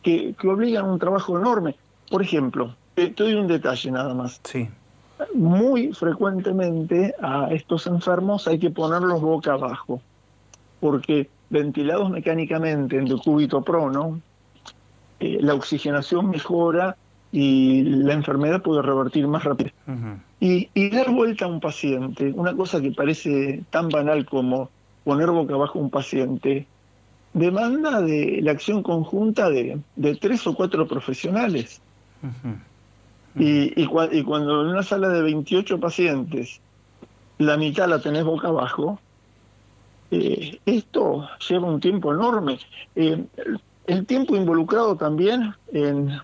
que, 0.01 0.47
obligan 0.47 0.85
a 0.85 0.91
un 0.91 0.99
trabajo 0.99 1.37
enorme. 1.37 1.75
Por 2.09 2.23
ejemplo, 2.23 2.75
eh, 2.95 3.09
te 3.09 3.23
doy 3.23 3.35
un 3.35 3.47
detalle 3.47 3.91
nada 3.91 4.13
más. 4.13 4.41
Sí. 4.43 4.67
Muy 5.33 5.93
frecuentemente 5.93 7.15
a 7.21 7.47
estos 7.51 7.87
enfermos 7.87 8.47
hay 8.47 8.59
que 8.59 8.69
ponerlos 8.69 9.21
boca 9.21 9.53
abajo, 9.53 10.01
porque 10.79 11.29
ventilados 11.49 12.09
mecánicamente 12.09 12.97
en 12.97 13.05
decúbito 13.05 13.61
prono, 13.61 14.19
eh, 15.19 15.37
la 15.41 15.53
oxigenación 15.53 16.29
mejora 16.29 16.95
y 17.31 17.83
la 17.83 18.13
enfermedad 18.13 18.61
puede 18.61 18.81
revertir 18.81 19.27
más 19.27 19.43
rápido. 19.43 19.71
y, 20.39 20.89
dar 20.89 21.09
vuelta 21.11 21.45
a 21.45 21.47
un 21.47 21.59
paciente, 21.59 22.31
una 22.35 22.53
cosa 22.53 22.81
que 22.81 22.91
parece 22.91 23.63
tan 23.69 23.89
banal 23.89 24.25
como 24.25 24.69
poner 25.03 25.31
boca 25.31 25.53
abajo 25.53 25.79
a 25.79 25.81
un 25.81 25.89
paciente, 25.89 26.67
demanda 27.33 28.01
de 28.01 28.39
la 28.41 28.51
acción 28.51 28.83
conjunta 28.83 29.49
de, 29.49 29.79
tres 30.19 30.45
o 30.47 30.53
cuatro 30.53 30.87
profesionales. 30.87 31.81
Y, 33.35 33.81
y, 33.81 33.87
cuando 33.87 34.61
en 34.61 34.67
una 34.67 34.83
sala 34.83 35.09
de 35.09 35.21
28 35.23 35.79
pacientes 35.79 36.61
la 37.39 37.57
mitad 37.57 37.87
la 37.87 37.99
tenés 37.99 38.23
boca 38.23 38.49
abajo, 38.49 38.99
eh, 40.11 40.59
esto 40.65 41.27
lleva 41.47 41.67
un 41.67 41.79
tiempo 41.79 42.13
enorme. 42.13 42.59
Eh, 42.95 43.23
el 43.87 44.05
tiempo 44.05 44.35
involucrado 44.35 44.95
también 44.95 45.55
en 45.71 46.19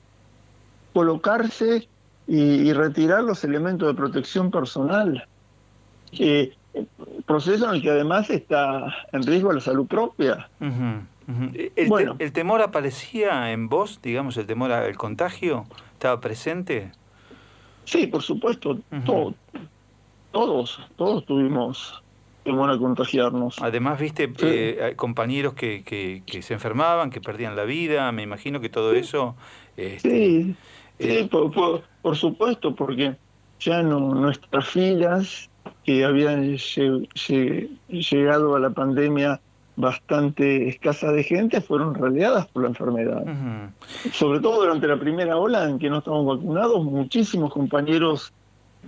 colocarse 0.94 1.88
y, 2.28 2.72
retirar 2.74 3.24
los 3.24 3.44
elementos 3.44 3.88
de 3.88 3.96
protección 3.96 4.51
personal. 4.51 5.28
Eh, 6.12 6.54
proceso 7.25 7.68
en 7.68 7.75
el 7.75 7.82
que 7.82 7.89
además 7.89 8.30
está 8.30 8.94
en 9.12 9.24
riesgo 9.24 9.51
la 9.51 9.62
salud 9.62 9.88
propia. 9.88 10.48
¿El, 10.60 11.89
bueno, 11.89 12.16
¿El 12.20 12.32
temor 12.32 12.62
aparecía 12.62 13.51
en 13.51 13.70
vos, 13.70 14.00
digamos, 14.01 14.38
el 14.38 14.46
temor 14.46 14.72
al 14.72 14.96
contagio? 14.96 15.66
¿Estaba 15.94 16.22
presente? 16.22 16.92
Sí, 17.89 18.08
por 18.08 18.22
supuesto, 18.22 18.79
todos, 20.31 20.79
todos 20.96 21.25
tuvimos 21.25 22.03
temor 22.43 22.69
a 22.69 22.77
contagiarnos. 22.77 23.58
Además, 23.62 24.00
viste 24.00 24.31
eh, 24.41 24.93
compañeros 24.96 25.53
que, 25.53 25.84
que, 25.84 26.24
que, 26.25 26.41
se 26.41 26.53
enfermaban, 26.53 27.10
que 27.10 27.19
perdían 27.19 27.55
la 27.55 27.63
vida, 27.63 28.12
me 28.12 28.24
imagino 28.24 28.60
que 28.60 28.69
todo 28.69 28.93
eso... 28.93 29.36
Este, 29.75 30.10
sí 30.10 30.55
Sí, 31.00 31.29
por, 31.31 32.17
supuesto, 32.17 32.75
porque 32.75 33.15
ya 33.60 33.81
no, 33.81 34.13
nuestras 34.13 34.67
filas 34.67 35.50
que 35.86 36.03
habían 36.03 36.58
llegado 37.88 38.55
a 38.55 38.60
la 38.60 38.69
pandemia 38.72 39.39
bastante 39.79 40.67
escasa 40.67 41.09
de 41.13 41.24
gente 41.24 41.62
fueron 41.62 41.95
raleadas 41.95 42.48
por 42.48 42.63
la 42.63 42.69
enfermedad. 42.69 43.24
Sobre 44.12 44.41
todo 44.41 44.59
durante 44.59 44.88
la 44.88 45.00
primera 45.00 45.38
ola 45.38 45.69
en 45.69 45.79
que 45.79 45.89
no 45.89 46.00
estábamos 46.00 46.38
vacunados, 46.38 46.83
muchísimos 46.83 47.53
compañeros 47.53 48.33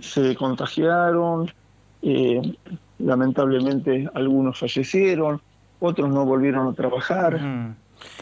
se 0.00 0.36
contagiaron, 0.36 1.50
eh, 2.02 2.42
lamentablemente 2.98 4.06
algunos 4.12 4.58
fallecieron, 4.58 5.40
otros 5.80 6.10
no 6.10 6.26
volvieron 6.26 6.68
a 6.68 6.74
trabajar 6.74 7.40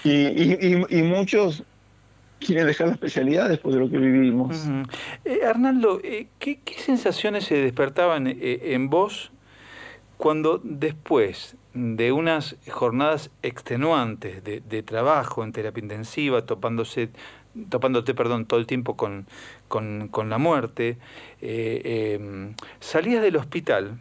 y, 0.04 1.02
muchos 1.02 1.64
quieren 2.38 2.68
dejar 2.68 2.86
la 2.86 2.92
especialidad 2.92 3.48
después 3.48 3.74
de 3.74 3.80
lo 3.80 3.90
que 3.90 3.98
vivimos. 3.98 4.64
Eh, 5.24 5.40
Arnaldo, 5.44 6.00
eh, 6.04 6.28
¿qué, 6.38 6.60
sensaciones 6.78 7.44
se 7.44 7.56
despertaban 7.56 8.28
en 8.28 8.88
vos 8.88 9.32
cuando 10.20 10.60
después 10.62 11.56
de 11.72 12.12
unas 12.12 12.54
jornadas 12.70 13.30
extenuantes 13.42 14.44
de, 14.44 14.82
trabajo 14.82 15.42
en 15.42 15.52
terapia 15.52 15.80
intensiva, 15.80 16.44
topándose, 16.44 17.08
topándote 17.70 18.12
perdón, 18.12 18.44
todo 18.44 18.60
el 18.60 18.66
tiempo 18.66 18.98
con, 18.98 19.26
con, 19.68 20.28
la 20.28 20.36
muerte, 20.36 20.98
eh, 21.40 22.18
em, 22.20 22.54
salías 22.80 23.22
del 23.22 23.36
hospital 23.36 23.98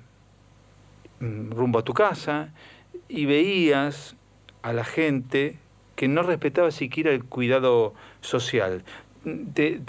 mm, 1.22 1.52
rumbo 1.52 1.80
a 1.80 1.84
tu 1.84 1.94
casa 1.94 2.54
y 3.08 3.26
veías 3.26 4.18
a 4.62 4.74
la 4.74 4.84
gente 4.84 5.58
que 5.96 6.10
no 6.10 6.22
respetaba 6.24 6.72
siquiera 6.72 7.12
el 7.12 7.24
cuidado 7.24 7.94
social. 8.20 8.84
Te, 9.54 9.80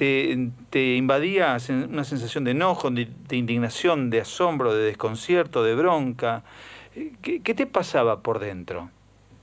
te, 0.70 0.96
invadía 0.96 1.56
una 1.88 2.04
sensación 2.04 2.44
de 2.44 2.52
enojo, 2.52 2.90
de, 2.90 3.08
de 3.28 3.36
indignación, 3.36 4.10
de 4.10 4.20
asombro, 4.20 4.74
de 4.74 4.84
desconcierto, 4.84 5.62
de 5.62 5.74
bronca. 5.74 6.42
¿Qué, 7.22 7.54
te 7.54 7.66
pasaba 7.66 8.20
por 8.20 8.40
dentro? 8.40 8.90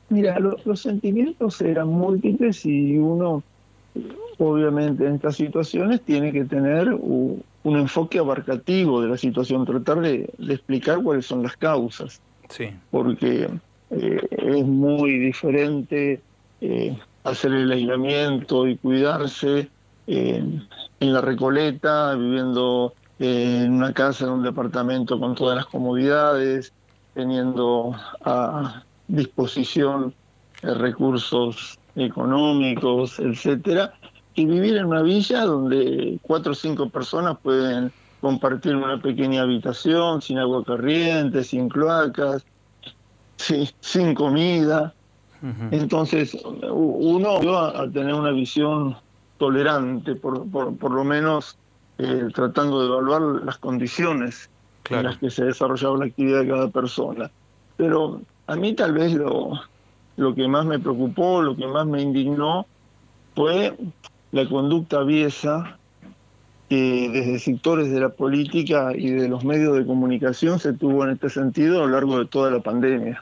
Mira, 0.09 0.39
los 0.39 0.81
sentimientos 0.81 1.61
eran 1.61 1.87
múltiples 1.87 2.65
y 2.65 2.97
uno, 2.97 3.43
obviamente, 4.37 5.05
en 5.05 5.15
estas 5.15 5.35
situaciones 5.35 6.01
tiene 6.01 6.31
que 6.31 6.45
tener 6.45 6.93
un, 6.93 7.43
enfoque 7.63 8.19
abarcativo 8.19 9.01
de 9.01 9.09
la 9.09 9.17
situación, 9.17 9.65
tratar 9.65 9.99
de, 9.99 10.29
explicar 10.39 11.01
cuáles 11.01 11.25
son 11.25 11.43
las 11.43 11.57
causas. 11.57 12.21
Sí. 12.49 12.69
Porque 12.91 13.49
eh, 13.91 14.21
es 14.31 14.65
muy 14.65 15.19
diferente 15.19 16.21
eh, 16.61 16.97
hacer 17.23 17.51
el 17.51 17.71
aislamiento 17.71 18.67
y 18.67 18.77
cuidarse 18.77 19.67
en 20.07 20.67
la 20.99 21.21
Recoleta, 21.21 22.15
viviendo 22.15 22.93
en 23.19 23.73
una 23.73 23.93
casa, 23.93 24.25
en 24.25 24.31
un 24.31 24.43
departamento 24.43 25.19
con 25.19 25.35
todas 25.35 25.55
las 25.55 25.65
comodidades, 25.65 26.73
teniendo 27.13 27.95
a 28.23 28.83
disposición 29.07 30.13
eh, 30.61 30.73
recursos 30.73 31.79
económicos, 31.95 33.19
etcétera, 33.19 33.93
y 34.35 34.45
vivir 34.45 34.77
en 34.77 34.85
una 34.85 35.01
villa 35.01 35.43
donde 35.45 36.19
cuatro 36.21 36.51
o 36.51 36.55
cinco 36.55 36.89
personas 36.89 37.37
pueden 37.41 37.91
compartir 38.21 38.75
una 38.75 39.01
pequeña 39.01 39.41
habitación 39.41 40.21
sin 40.21 40.37
agua 40.37 40.63
corriente, 40.63 41.43
sin 41.43 41.69
cloacas, 41.69 42.45
sin, 43.37 44.13
comida. 44.13 44.93
Entonces, 45.71 46.37
uno 46.43 47.39
va 47.43 47.81
a 47.81 47.89
tener 47.89 48.13
una 48.13 48.31
visión 48.31 48.95
tolerante, 49.37 50.15
por, 50.15 50.47
por, 50.49 50.91
lo 50.91 51.03
menos 51.03 51.57
eh, 51.97 52.27
tratando 52.33 52.81
de 52.81 52.87
evaluar 52.87 53.21
las 53.45 53.57
condiciones 53.57 54.49
en 54.89 55.03
las 55.03 55.17
que 55.17 55.29
se 55.29 55.45
desarrollaba 55.45 55.97
la 55.97 56.05
actividad 56.05 56.41
de 56.41 56.47
cada 56.47 56.67
persona. 56.69 57.29
Pero 57.75 58.21
a 58.47 58.55
mí 58.55 58.73
tal 58.73 58.93
vez 58.93 59.13
lo, 59.13 59.51
lo 60.15 60.35
que 60.35 60.47
más 60.47 60.65
me 60.65 60.79
preocupó, 60.79 61.41
lo 61.41 61.55
que 61.55 61.67
más 61.67 61.85
me 61.85 62.01
indignó, 62.01 62.65
fue 63.35 63.75
la 64.31 64.47
conducta 64.47 64.99
aviesa 64.99 65.77
que 66.69 67.09
desde 67.13 67.39
sectores 67.39 67.91
de 67.91 67.99
la 67.99 68.09
política 68.09 68.91
y 68.95 69.09
de 69.11 69.29
los 69.29 69.45
medios 69.45 69.77
de 69.77 69.85
comunicación 69.85 70.59
se 70.59 70.73
tuvo 70.73 71.05
en 71.05 71.11
este 71.11 71.29
sentido 71.29 71.83
a 71.83 71.85
lo 71.85 71.93
largo 71.93 72.19
de 72.19 72.25
toda 72.25 72.51
la 72.51 72.59
pandemia. 72.59 73.21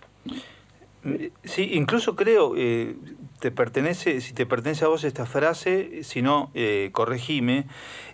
Sí, 1.44 1.70
incluso 1.74 2.16
creo, 2.16 2.54
eh, 2.58 2.96
te 3.40 3.52
pertenece, 3.52 4.22
si 4.22 4.34
te 4.34 4.46
pertenece 4.46 4.86
a 4.86 4.88
vos 4.88 5.04
esta 5.04 5.26
frase, 5.26 6.04
si 6.04 6.22
no, 6.22 6.50
eh, 6.54 6.90
corregime, 6.92 7.66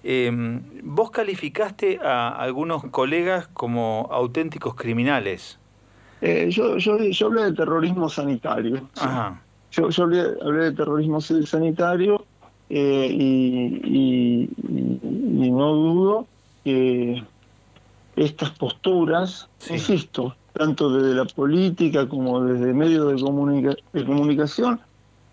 em, 0.03 0.61
vos 0.83 1.11
calificaste 1.11 1.99
a 2.03 2.29
algunos 2.29 2.83
colegas 2.85 3.47
como 3.47 4.09
auténticos 4.11 4.75
criminales. 4.75 5.59
Eh, 6.21 6.49
yo, 6.51 6.77
yo, 6.77 6.97
yo 6.97 7.27
hablé 7.27 7.43
de 7.43 7.53
terrorismo 7.53 8.09
sanitario. 8.09 8.87
Ajá. 8.99 9.41
Yo, 9.71 9.89
yo 9.89 10.03
hablé, 10.03 10.63
de 10.65 10.71
terrorismo 10.73 11.21
sanitario 11.21 12.25
eh, 12.69 13.07
y, 13.11 14.49
no 15.51 15.73
dudo 15.73 16.27
que 16.63 17.23
estas 18.15 18.51
posturas, 18.51 19.49
insisto, 19.69 20.35
tanto 20.53 20.91
desde 20.91 21.15
la 21.15 21.25
política 21.25 22.07
como 22.07 22.41
desde 22.43 22.73
medios 22.73 23.07
de, 23.07 23.77
de 23.93 24.05
comunicación, 24.05 24.79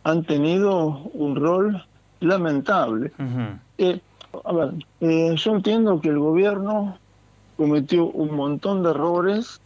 han 0.08 0.24
tenido 0.24 1.02
un 1.12 1.36
rol 1.36 1.84
lamentable. 2.20 3.12
Eh, 3.76 4.00
a 4.44 4.52
ver, 4.52 4.74
eh, 5.00 5.34
yo 5.36 5.54
entiendo 5.54 6.00
que 6.00 6.08
el 6.08 6.18
gobierno 6.18 6.98
cometió 7.58 8.06
un 8.06 8.34
montón 8.34 8.82
de 8.82 8.90
errores 8.90 9.60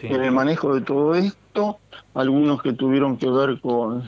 en 0.00 0.22
el 0.22 0.32
manejo 0.32 0.74
de 0.74 0.80
todo 0.80 1.14
esto, 1.14 1.78
algunos 2.14 2.62
que 2.62 2.72
tuvieron 2.72 3.18
que 3.18 3.28
ver 3.28 3.60
con, 3.60 4.04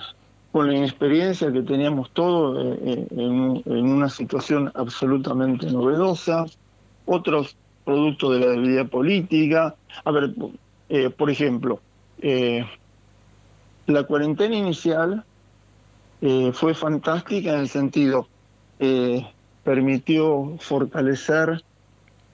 con 0.52 0.68
la 0.68 0.74
inexperiencia 0.74 1.52
que 1.52 1.60
teníamos 1.60 2.10
todos 2.12 2.64
eh, 2.64 3.06
en, 3.10 3.62
en, 3.66 3.86
una 3.86 4.08
situación 4.08 4.72
absolutamente 4.74 5.70
novedosa, 5.70 6.46
otros 7.04 7.56
producto 7.84 8.32
de 8.32 8.40
la 8.40 8.46
debilidad 8.46 8.86
política. 8.86 9.74
A 10.06 10.10
ver, 10.10 10.32
por 11.18 11.28
ejemplo, 11.28 11.80
la 13.86 14.02
cuarentena 14.04 14.56
inicial 14.56 15.22
eh, 16.26 16.52
fue 16.54 16.72
fantástica 16.72 17.52
en 17.52 17.60
el 17.60 17.68
sentido, 17.68 18.28
eh, 18.78 19.26
permitió 19.62 20.56
fortalecer 20.58 21.62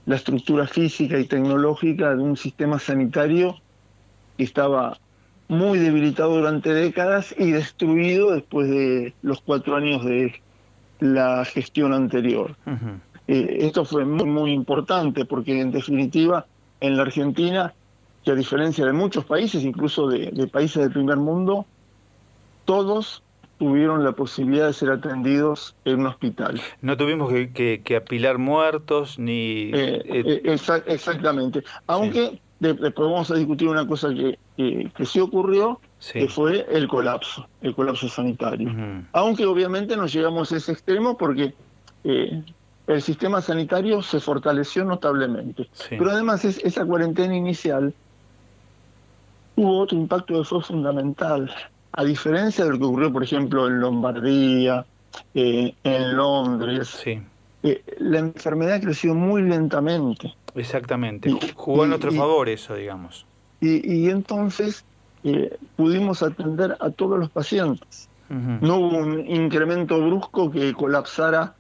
la 0.07 0.15
estructura 0.15 0.69
física 0.69 1.19
y 1.19 1.25
tecnológica 1.25 2.15
de 2.15 2.23
un 2.23 2.37
sistema 2.37 2.79
sanitario 2.79 3.57
que 4.37 4.45
estaba 4.45 4.97
muy 5.49 5.81
debilitado 5.81 6.37
durante 6.37 6.73
décadas 6.73 7.35
y 7.37 7.51
destruido 7.51 8.31
después 8.31 8.71
de 8.71 9.13
los 9.23 9.41
cuatro 9.41 9.75
años 9.75 10.05
de 10.05 10.41
la 11.01 11.45
gestión 11.45 11.93
anterior. 11.93 12.55
Eh, 13.27 13.57
esto 13.63 13.85
fue 13.85 14.05
muy, 14.05 14.27
muy 14.27 14.53
importante 14.53 15.25
porque 15.25 15.61
en 15.61 15.73
definitiva 15.73 16.47
en 16.79 16.97
la 16.97 17.03
Argentina, 17.03 17.75
que 18.25 18.31
a 18.31 18.37
diferencia 18.37 18.87
de 18.87 18.93
muchos 18.93 19.25
países, 19.25 19.65
incluso 19.65 20.07
de, 20.07 20.31
de 20.31 20.47
países 20.47 20.81
del 20.81 20.93
primer 20.93 21.17
mundo, 21.17 21.67
todos 22.65 23.25
tuvieron 23.61 24.03
la 24.03 24.13
posibilidad 24.13 24.69
de 24.69 24.73
ser 24.73 24.91
atendidos 24.91 25.77
en 25.85 26.01
un 26.01 26.07
hospital. 26.07 26.59
No 26.81 26.97
tuvimos 26.97 27.31
que, 27.31 27.95
apilar 27.95 28.39
muertos 28.39 29.19
ni... 29.19 29.71
Eh, 29.75 30.03
eh, 30.07 30.43
eh, 30.45 30.59
exactamente. 30.87 31.63
Aunque 31.87 32.41
después 32.59 33.11
vamos 33.11 33.31
a 33.31 33.35
discutir 33.35 33.69
una 33.69 33.87
cosa 33.87 34.09
que, 34.15 34.39
que, 34.57 35.05
sí 35.05 35.21
ocurrió, 35.21 35.79
que 36.11 36.27
fue 36.27 36.67
el 36.73 36.89
colapso, 36.89 37.47
el 37.61 37.75
colapso 37.75 38.09
sanitario. 38.09 38.71
Aunque 39.13 39.45
obviamente 39.45 39.95
no 39.95 40.07
llegamos 40.07 40.51
a 40.53 40.57
ese 40.57 40.73
extremo 40.73 41.19
porque 41.19 41.53
el 42.03 43.03
sistema 43.03 43.43
sanitario 43.43 44.01
se 44.01 44.21
fortaleció 44.21 44.87
notablemente. 44.87 45.69
Pero 45.91 46.11
además 46.11 46.47
esa 46.47 46.87
cuarentena 46.87 47.37
inicial 47.37 47.93
hubo 49.57 49.81
otro 49.81 49.99
impacto 49.99 50.39
que 50.39 50.45
fue 50.45 50.63
fundamental 50.63 51.53
a 51.93 52.05
diferencia 52.05 52.65
de 52.65 52.71
lo 52.71 52.79
que 52.79 52.85
ocurrió, 52.85 53.13
por 53.13 53.23
ejemplo, 53.23 53.67
en 53.67 53.81
Lombardía, 53.81 54.85
eh, 55.35 55.75
en 55.83 56.17
Londres, 56.17 57.03
eh, 57.63 57.85
la 57.99 58.19
enfermedad 58.19 58.81
creció 58.81 59.15
muy 59.15 59.43
lentamente. 59.43 60.35
Exactamente, 60.55 61.31
jugó 61.55 61.85
en 61.85 61.91
nuestro 61.91 62.13
favor 62.13 62.49
eso, 62.49 62.75
digamos. 62.75 63.27
Y, 63.61 64.09
entonces 64.09 64.85
eh, 65.23 65.57
pudimos 65.77 66.23
atender 66.23 66.77
a 66.81 66.91
todos 66.91 67.19
los 67.19 67.31
pacientes. 67.31 68.09
No 68.31 68.77
hubo 68.77 68.99
un 68.99 69.29
incremento 69.29 69.99
brusco 69.99 70.53
que 70.53 70.73
colapsara 70.73 71.53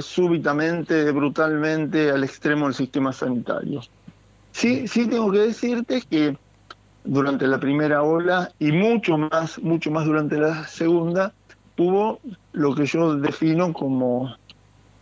súbitamente, 0.00 1.12
brutalmente 1.12 2.10
al 2.10 2.24
extremo 2.24 2.64
del 2.64 2.74
sistema 2.74 3.12
sanitario. 3.12 3.82
Sí, 4.52 4.88
sí 4.88 5.06
tengo 5.06 5.30
que 5.30 5.40
decirte 5.40 6.02
que 6.08 6.38
durante 7.08 7.46
la 7.46 7.58
primera 7.58 8.02
ola 8.02 8.52
y 8.58 8.70
mucho 8.70 9.16
más, 9.16 9.58
mucho 9.60 9.90
más 9.90 10.04
durante 10.04 10.36
la 10.36 10.66
segunda, 10.66 11.32
hubo 11.78 12.20
lo 12.52 12.74
que 12.74 12.84
yo 12.84 13.16
defino 13.16 13.72
como 13.72 14.36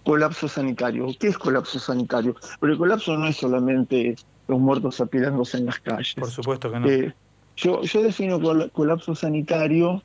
colapso 0.04 0.46
sanitario. 0.46 1.08
¿Qué 1.18 1.28
es 1.28 1.38
colapso 1.38 1.80
sanitario? 1.80 2.36
Pero 2.60 2.72
el 2.72 2.78
colapso 2.78 3.16
no 3.18 3.26
es 3.26 3.36
solamente 3.36 4.14
los 4.46 4.60
muertos 4.60 5.00
apilándose 5.00 5.58
en 5.58 5.66
las 5.66 5.80
calles. 5.80 6.14
Por 6.14 6.30
supuesto 6.30 6.70
que 6.70 6.78
no. 6.78 6.88
Eh, 6.88 7.12
yo, 7.56 7.82
yo 7.82 8.02
defino 8.02 8.40
colapso 8.70 9.16
sanitario 9.16 10.00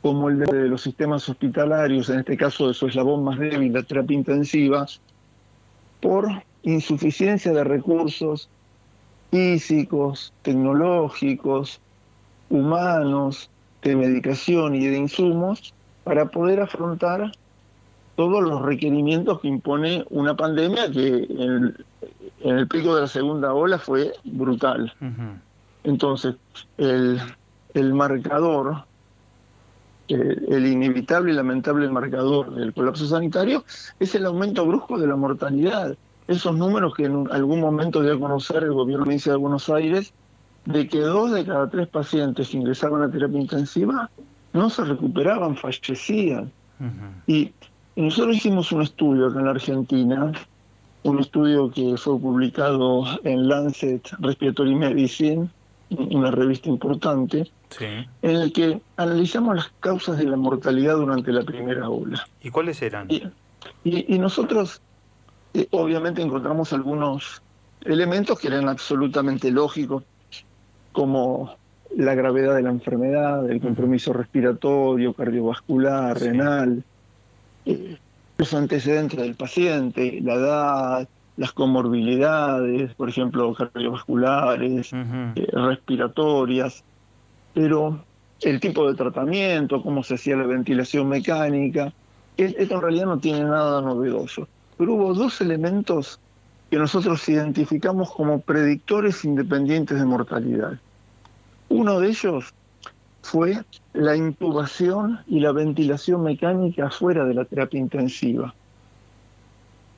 como 0.00 0.30
el 0.30 0.38
de 0.38 0.68
los 0.68 0.80
sistemas 0.80 1.28
hospitalarios, 1.28 2.08
en 2.08 2.20
este 2.20 2.38
caso 2.38 2.68
de 2.68 2.72
su 2.72 2.86
eslabón 2.86 3.24
más 3.24 3.38
débil, 3.38 3.74
la 3.74 3.82
terapia 3.82 4.14
intensiva, 4.16 4.86
por 6.00 6.30
insuficiencia 6.62 7.52
de 7.52 7.62
recursos 7.62 8.48
físicos, 9.30 10.32
tecnológicos, 10.42 11.80
humanos, 12.48 13.50
de 13.82 13.96
medicación 13.96 14.74
y 14.74 14.86
de 14.86 14.98
insumos 14.98 15.72
para 16.04 16.26
poder 16.26 16.60
afrontar 16.60 17.32
todos 18.16 18.42
los 18.42 18.60
requerimientos 18.62 19.40
que 19.40 19.48
impone 19.48 20.04
una 20.10 20.36
pandemia 20.36 20.90
que 20.90 21.26
en, 21.28 21.74
el 22.40 22.68
pico 22.68 22.94
de 22.94 23.02
la 23.02 23.06
segunda 23.06 23.54
ola 23.54 23.78
fue 23.78 24.12
brutal. 24.24 24.92
Entonces, 25.84 26.36
el, 26.76 27.20
el 27.74 27.94
marcador, 27.94 28.84
el, 30.08 30.66
inevitable 30.66 31.32
y 31.32 31.34
lamentable 31.34 31.88
marcador 31.88 32.54
del 32.54 32.74
colapso 32.74 33.06
sanitario 33.06 33.64
es 33.98 34.14
el 34.14 34.26
aumento 34.26 34.66
brusco 34.66 34.98
de 34.98 35.06
la 35.06 35.16
mortalidad. 35.16 35.96
Esos 36.30 36.56
números 36.56 36.94
que 36.94 37.06
en 37.06 37.28
algún 37.32 37.60
momento 37.60 38.02
dio 38.02 38.14
a 38.14 38.20
conocer 38.20 38.62
el 38.62 38.72
gobierno 38.72 39.04
de 39.04 39.34
Buenos 39.34 39.68
Aires, 39.68 40.14
de 40.64 40.86
que 40.86 41.00
dos 41.00 41.32
de 41.32 41.44
cada 41.44 41.68
tres 41.68 41.88
pacientes 41.88 42.50
que 42.50 42.56
ingresaban 42.56 43.02
a 43.02 43.10
terapia 43.10 43.40
intensiva 43.40 44.08
no 44.52 44.70
se 44.70 44.84
recuperaban, 44.84 45.56
fallecían. 45.56 46.52
Y 47.26 47.52
nosotros 47.96 48.36
hicimos 48.36 48.70
un 48.70 48.82
estudio 48.82 49.26
acá 49.26 49.40
en 49.40 49.44
la 49.46 49.50
Argentina, 49.50 50.32
un 51.02 51.18
estudio 51.18 51.68
que 51.68 51.96
fue 51.96 52.16
publicado 52.20 53.06
en 53.24 53.48
Lancet 53.48 54.08
Respiratory 54.20 54.76
Medicine, 54.76 55.50
una 55.90 56.30
revista 56.30 56.68
importante, 56.68 57.50
en 57.80 58.06
el 58.22 58.52
que 58.52 58.80
analizamos 58.96 59.56
las 59.56 59.72
causas 59.80 60.18
de 60.18 60.26
la 60.26 60.36
mortalidad 60.36 60.94
durante 60.94 61.32
la 61.32 61.42
primera 61.42 61.90
ola. 61.90 62.24
¿Y 62.40 62.50
cuáles 62.50 62.80
eran? 62.82 63.08
Y, 63.82 64.18
nosotros, 64.18 64.80
eh, 65.54 65.66
obviamente, 65.70 66.22
encontramos 66.22 66.72
algunos 66.72 67.42
elementos 67.84 68.38
que 68.38 68.48
eran 68.48 68.68
absolutamente 68.68 69.50
lógicos, 69.50 70.04
como 70.92 71.54
la 71.96 72.14
gravedad 72.14 72.54
de 72.54 72.62
la 72.62 72.70
enfermedad, 72.70 73.50
el 73.50 73.60
compromiso 73.60 74.12
respiratorio, 74.12 75.12
cardiovascular, 75.12 76.18
renal, 76.18 76.84
eh, 77.66 77.98
los 78.38 78.54
antecedentes 78.54 79.18
del 79.18 79.34
paciente, 79.34 80.20
la 80.22 80.34
edad, 80.34 81.08
las 81.36 81.52
comorbilidades, 81.52 82.94
por 82.94 83.08
ejemplo, 83.08 83.52
cardiovasculares, 83.54 84.92
eh, 84.92 85.46
respiratorias, 85.52 86.84
pero 87.54 88.04
el 88.40 88.60
tipo 88.60 88.88
de 88.88 88.94
tratamiento, 88.94 89.82
cómo 89.82 90.02
se 90.02 90.14
hacía 90.14 90.36
la 90.36 90.46
ventilación 90.46 91.08
mecánica, 91.08 91.92
esto 92.36 92.74
en 92.74 92.80
realidad 92.80 93.06
no 93.06 93.18
tiene 93.18 93.44
nada 93.44 93.82
novedoso. 93.82 94.48
Pero 94.80 94.94
hubo 94.94 95.12
dos 95.12 95.42
elementos 95.42 96.18
que 96.70 96.78
nosotros 96.78 97.28
identificamos 97.28 98.10
como 98.12 98.40
predictores 98.40 99.26
independientes 99.26 99.98
de 99.98 100.06
mortalidad. 100.06 100.78
Uno 101.68 102.00
de 102.00 102.08
ellos 102.08 102.54
fue 103.20 103.62
la 103.92 104.16
intubación 104.16 105.20
y 105.26 105.40
la 105.40 105.52
ventilación 105.52 106.22
mecánica 106.22 106.88
fuera 106.88 107.26
de 107.26 107.34
la 107.34 107.44
terapia 107.44 107.78
intensiva. 107.78 108.54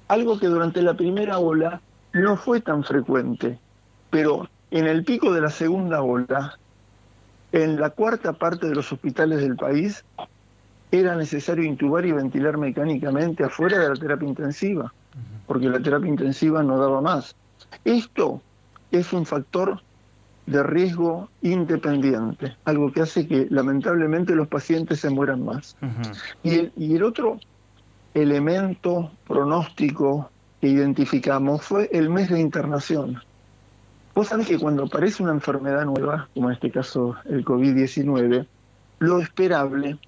Algo 0.09 0.41
que 0.41 0.49
durante 0.49 0.83
la 0.83 0.95
primera 0.95 1.39
ola 1.39 1.81
no 2.13 2.37
fue 2.37 2.61
tan 2.61 2.83
frecuente, 2.83 3.61
pero 4.11 4.49
en 4.73 4.89
el 4.89 5.05
pico 5.05 5.33
de 5.33 5.43
la 5.43 5.51
segunda 5.51 6.03
ola, 6.03 6.59
en 7.53 7.81
la 7.81 7.91
cuarta 7.91 8.33
parte 8.33 8.67
de 8.67 8.75
los 8.75 8.91
hospitales 8.91 9.43
del 9.43 9.55
país, 9.55 10.05
era 10.93 11.17
necesario 11.17 11.65
intubar 11.65 12.05
y 12.05 12.13
ventilar 12.13 12.59
mecánicamente 12.59 13.43
afuera 13.43 13.79
de 13.79 13.89
la 13.89 13.95
terapia 13.95 14.29
intensiva, 14.29 14.93
porque 15.47 15.69
la 15.69 15.81
terapia 15.81 16.11
intensiva 16.11 16.63
no 16.63 16.79
daba 16.79 17.01
más. 17.01 17.35
Esto 17.85 18.43
es 18.91 19.11
un 19.15 19.25
factor 19.25 19.81
de 20.45 20.63
riesgo 20.63 21.31
independiente, 21.41 22.57
algo 22.67 22.93
que 22.93 23.01
hace 23.01 23.27
que 23.27 23.47
lamentablemente 23.49 24.35
los 24.35 24.49
pacientes 24.49 25.01
se 25.01 25.09
mueran 25.09 25.43
más. 25.43 25.77
y, 26.43 26.59
el, 26.59 26.73
y 26.77 26.95
el 26.95 27.05
otro 27.05 27.41
elemento 28.13 29.11
pronóstico 29.27 30.31
que 30.61 30.69
identificamos 30.69 31.63
fue 31.63 31.89
el 31.93 32.11
mes 32.11 32.29
de 32.29 32.39
internación. 32.39 33.23
Vos 34.15 34.29
sabés 34.29 34.47
que 34.47 34.59
cuando 34.59 34.85
aparece 34.85 35.23
una 35.23 35.33
enfermedad 35.33 35.87
nueva, 35.87 36.29
como 36.35 36.51
en 36.51 36.55
este 36.55 36.71
caso 36.71 37.17
el 37.25 37.47
COVID-19, 37.47 38.47
lo 38.99 39.21
esperable 39.21 39.99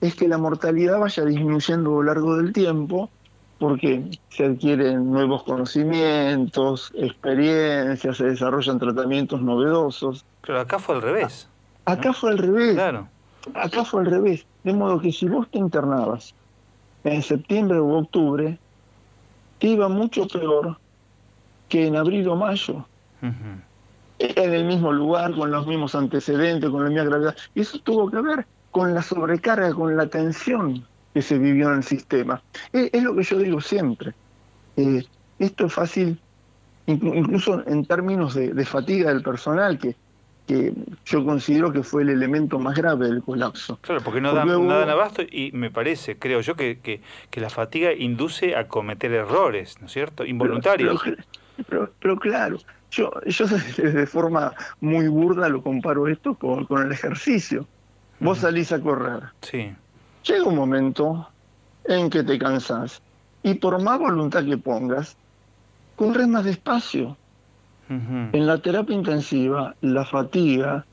es 0.00 0.14
que 0.14 0.28
la 0.28 0.38
mortalidad 0.38 0.98
vaya 0.98 1.24
disminuyendo 1.24 1.90
a 1.90 1.94
lo 1.94 2.02
largo 2.02 2.36
del 2.36 2.52
tiempo 2.52 3.10
porque 3.58 4.04
se 4.28 4.44
adquieren 4.44 5.10
nuevos 5.10 5.42
conocimientos, 5.42 6.92
experiencias, 6.94 8.16
se 8.16 8.24
desarrollan 8.24 8.78
tratamientos 8.78 9.42
novedosos. 9.42 10.24
Pero 10.42 10.60
acá 10.60 10.78
fue 10.78 10.94
al 10.94 11.02
revés. 11.02 11.48
Acá 11.84 12.12
fue 12.12 12.30
al 12.30 12.38
revés. 12.38 12.74
Claro. 12.74 13.08
Acá 13.54 13.84
fue 13.84 14.02
al 14.02 14.06
revés. 14.06 14.46
De 14.62 14.72
modo 14.72 15.00
que 15.00 15.10
si 15.10 15.26
vos 15.26 15.48
te 15.50 15.58
internabas 15.58 16.34
en 17.02 17.22
septiembre 17.22 17.80
u 17.80 17.94
octubre, 17.94 18.58
te 19.58 19.66
iba 19.68 19.88
mucho 19.88 20.28
peor 20.28 20.78
que 21.68 21.86
en 21.86 21.96
abril 21.96 22.28
o 22.28 22.36
mayo. 22.36 22.86
En 23.20 24.54
el 24.54 24.64
mismo 24.64 24.92
lugar, 24.92 25.34
con 25.34 25.50
los 25.50 25.66
mismos 25.66 25.96
antecedentes, 25.96 26.70
con 26.70 26.84
la 26.84 26.90
misma 26.90 27.04
gravedad. 27.04 27.36
Y 27.56 27.62
eso 27.62 27.80
tuvo 27.80 28.08
que 28.08 28.20
ver 28.20 28.46
con 28.70 28.94
la 28.94 29.02
sobrecarga, 29.02 29.72
con 29.74 29.96
la 29.96 30.06
tensión 30.06 30.84
que 31.14 31.22
se 31.22 31.38
vivió 31.38 31.68
en 31.68 31.78
el 31.78 31.84
sistema. 31.84 32.42
Es, 32.72 33.02
lo 33.02 33.14
que 33.14 33.22
yo 33.22 33.38
digo 33.38 33.60
siempre. 33.60 34.12
Eh, 34.76 35.04
esto 35.38 35.66
es 35.66 35.72
fácil, 35.72 36.20
incluso 36.86 37.66
en 37.66 37.84
términos 37.86 38.34
de, 38.34 38.64
fatiga 38.64 39.12
del 39.12 39.22
personal, 39.22 39.78
que, 39.78 39.96
que 40.46 40.72
yo 41.04 41.24
considero 41.24 41.72
que 41.72 41.82
fue 41.82 42.02
el 42.02 42.10
elemento 42.10 42.58
más 42.58 42.76
grave 42.76 43.06
del 43.06 43.22
colapso. 43.22 43.78
Claro, 43.82 44.00
porque 44.02 44.20
no, 44.20 44.32
dan, 44.32 44.50
abasto 44.88 45.22
y 45.22 45.50
me 45.52 45.70
parece, 45.70 46.18
creo 46.18 46.40
yo, 46.40 46.56
que, 46.56 46.78
que, 46.80 47.40
la 47.40 47.50
fatiga 47.50 47.92
induce 47.92 48.56
a 48.56 48.68
cometer 48.68 49.12
errores, 49.12 49.80
¿no 49.80 49.86
es 49.86 49.92
cierto? 49.92 50.24
Involuntarios. 50.24 51.02
Pero, 51.68 51.92
pero, 52.00 52.16
claro, 52.16 52.58
yo, 52.90 53.10
yo 53.26 53.46
de 53.76 54.06
forma 54.06 54.54
muy 54.80 55.08
burda 55.08 55.48
lo 55.48 55.62
comparo 55.62 56.06
esto 56.06 56.34
con, 56.34 56.64
con 56.66 56.84
el 56.84 56.92
ejercicio. 56.92 57.66
Vos 58.20 58.38
salís 58.38 58.72
a 58.72 58.80
correr. 58.80 59.22
Sí 59.42 59.74
llega 60.28 60.44
un 60.44 60.56
momento 60.56 61.28
en 61.84 62.10
que 62.10 62.22
te 62.22 62.38
cansas 62.38 63.00
y 63.42 63.54
por 63.54 63.82
más 63.82 63.98
voluntad 63.98 64.44
que 64.44 64.58
pongas, 64.58 65.16
corres 65.96 66.28
más 66.28 66.44
despacio. 66.44 67.16
En 67.88 68.46
la 68.46 68.58
terapia 68.58 68.94
intensiva, 68.94 69.74
la 69.80 70.04
fatiga 70.04 70.84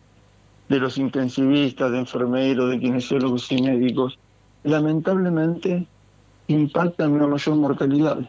de 0.69 0.79
los 0.79 0.97
intensivistas, 0.97 1.91
de 1.91 1.99
enfermeros, 1.99 2.71
de 2.71 2.79
kinesiólogos 2.79 3.51
y 3.51 3.61
médicos, 3.61 4.17
lamentablemente 4.63 5.85
impacta 6.47 7.03
en 7.03 7.11
una 7.11 7.27
mayor 7.27 7.55
mortalidad. 7.57 8.19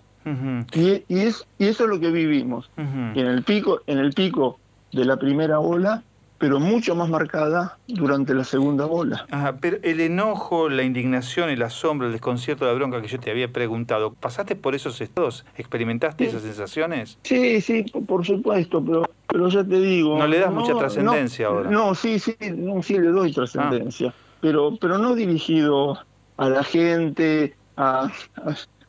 y, 0.75 1.05
y, 1.07 1.19
es, 1.21 1.47
y 1.61 1.67
eso 1.67 1.85
es 1.85 1.91
lo 1.91 2.01
que 2.01 2.11
vivimos. 2.11 2.69
en 2.77 3.17
el 3.17 3.45
pico, 3.45 3.83
en 3.87 3.99
el 3.99 4.13
pico 4.13 4.59
de 4.91 5.05
la 5.05 5.17
primera 5.17 5.61
ola, 5.61 6.03
pero 6.39 6.61
mucho 6.61 6.95
más 6.95 7.09
marcada 7.09 7.79
durante 7.87 8.35
la 8.35 8.45
segunda 8.45 8.87
ola. 8.87 9.27
Ajá, 9.31 9.57
pero 9.61 9.79
el 9.83 10.01
enojo, 10.01 10.69
la 10.69 10.83
indignación, 10.83 11.49
el 11.49 11.63
asombro, 11.63 12.07
el 12.07 12.13
desconcierto, 12.13 12.67
la 12.67 12.73
bronca 12.73 13.01
que 13.01 13.09
yo 13.09 13.19
te 13.19 13.31
había 13.31 13.53
preguntado, 13.53 14.13
¿pasaste 14.13 14.57
por 14.57 14.75
esos 14.75 15.01
estados? 15.01 15.45
¿Experimentaste 15.57 16.27
esas 16.27 16.43
sensaciones? 16.43 17.19
Sí, 17.23 17.61
sí, 17.61 17.85
por 18.07 18.25
supuesto, 18.27 18.85
pero, 18.85 19.05
pero 19.27 19.49
ya 19.49 19.65
te 19.65 19.81
digo... 19.81 20.19
No 20.19 20.27
le 20.27 20.41
das 20.41 20.53
mucha 20.53 20.75
trascendencia 20.77 21.47
ahora. 21.47 21.71
No, 21.71 21.95
sí, 21.95 22.19
sí, 22.19 22.37
no, 22.55 22.83
sí 22.83 22.99
le 22.99 23.09
doy 23.09 23.33
trascendencia, 23.33 24.09
ah. 24.09 24.37
pero, 24.41 24.77
pero 24.81 24.99
no 24.99 25.15
dirigido 25.15 25.99
a 26.37 26.49
la 26.51 26.63
gente, 26.63 27.57
a, 27.77 28.11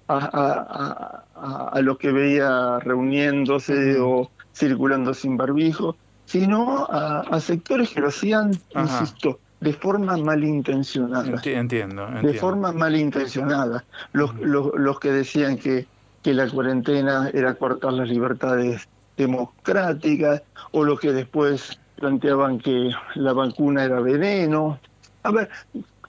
a, 0.09 1.23
a, 1.35 1.69
a 1.71 1.81
los 1.81 1.97
que 1.97 2.11
veía 2.11 2.79
reuniéndose 2.79 3.97
o 3.99 4.29
circulando 4.53 5.13
sin 5.13 5.37
barbijo, 5.37 5.95
sino 6.27 6.85
a, 6.89 7.39
sectores 7.39 7.89
que 7.89 8.01
lo 8.01 8.09
hacían, 8.09 8.51
insisto, 8.75 9.39
de 9.61 9.71
forma 9.73 10.17
malintencionada. 10.17 11.41
Entiendo, 11.43 12.05
De 12.21 12.33
forma 12.33 12.73
malintencionada. 12.73 13.85
Los, 14.11 14.35
los, 14.35 14.99
que 14.99 15.11
decían 15.11 15.57
que, 15.57 15.87
que 16.21 16.33
la 16.33 16.49
cuarentena 16.49 17.31
era 17.33 17.55
cortar 17.55 17.93
las 17.93 18.09
libertades 18.09 18.87
democráticas, 19.15 20.43
o 20.71 20.83
los 20.83 20.99
que 20.99 21.13
después 21.13 21.79
planteaban 21.95 22.59
que 22.59 22.91
la 23.15 23.31
vacuna 23.31 23.85
era 23.85 24.01
veneno. 24.01 24.79
A 25.23 25.31
ver, 25.31 25.49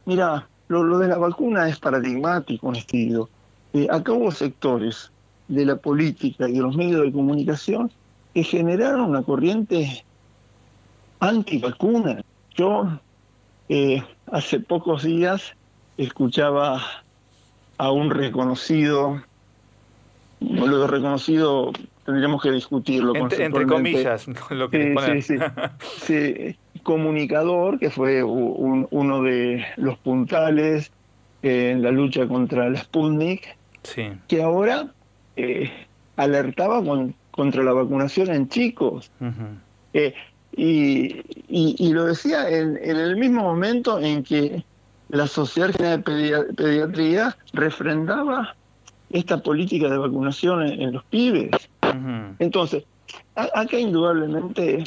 mira, 0.05 0.49
lo, 0.67 0.99
de 0.99 1.07
la 1.07 1.17
vacuna 1.17 1.69
es 1.69 1.79
paradigmático 1.79 2.69
en 2.69 2.77
estilo. 2.77 3.29
eh, 3.73 3.87
acá 3.89 4.13
hubo 4.13 4.33
sectores 4.33 5.13
de 5.47 5.65
la 5.65 5.77
política 5.77 6.49
y 6.49 6.55
de 6.55 6.61
los 6.61 6.77
medios 6.77 7.03
de 7.03 7.13
comunicación 7.13 7.91
que 8.35 8.43
generaron 8.43 9.11
una 9.11 9.23
corriente 9.23 10.05
antivacuna. 11.21 12.23
Yo 12.55 13.01
eh, 13.69 14.03
hace 14.31 14.61
pocos 14.61 15.03
días 15.03 15.55
escuchaba 15.97 16.83
a 17.77 17.91
un 17.93 18.11
reconocido, 18.11 19.23
lo 20.41 20.87
reconocido 20.87 21.73
tendríamos 22.09 22.43
que 22.43 22.51
discutirlo. 22.51 23.15
Entre, 23.15 23.45
entre 23.45 23.67
comillas, 23.67 24.27
lo 24.51 24.71
que 24.71 24.95
sí, 25.21 25.23
sí, 25.23 25.39
sí, 26.03 26.57
comunicador, 26.83 27.79
que 27.79 27.91
fue 27.91 28.23
uno 28.23 29.23
de 29.23 29.65
los 29.77 29.99
puntales 29.99 30.91
en 31.43 31.83
la 31.83 31.91
lucha 31.91 32.27
contra 32.27 32.71
la 32.71 32.79
Sputnik, 32.79 33.57
que 34.27 34.43
ahora 34.43 34.89
eh, 35.37 35.71
alertaba 36.17 36.83
con, 36.83 37.15
contra 37.31 37.63
la 37.63 37.73
vacunación 37.73 38.31
en 38.31 38.49
chicos. 38.49 39.11
Eh, 39.93 40.15
y, 40.59 41.25
y, 41.49 41.93
lo 41.93 42.07
decía 42.07 42.49
en, 42.51 42.77
en, 42.83 42.97
el 42.97 43.17
mismo 43.17 43.43
momento 43.43 44.01
en 44.01 44.25
que 44.25 44.65
la 45.09 45.29
Sociedad 45.29 45.71
General 45.71 46.03
de 46.03 46.55
Pediatría 46.55 47.37
refrendaba 47.53 48.57
esta 49.11 49.41
política 49.41 49.89
de 49.89 49.99
vacunación 49.99 50.67
en, 50.67 50.93
los 50.93 51.05
pibes. 51.05 51.51
Entonces, 52.41 52.85
acá 53.37 53.79
indudablemente 53.79 54.83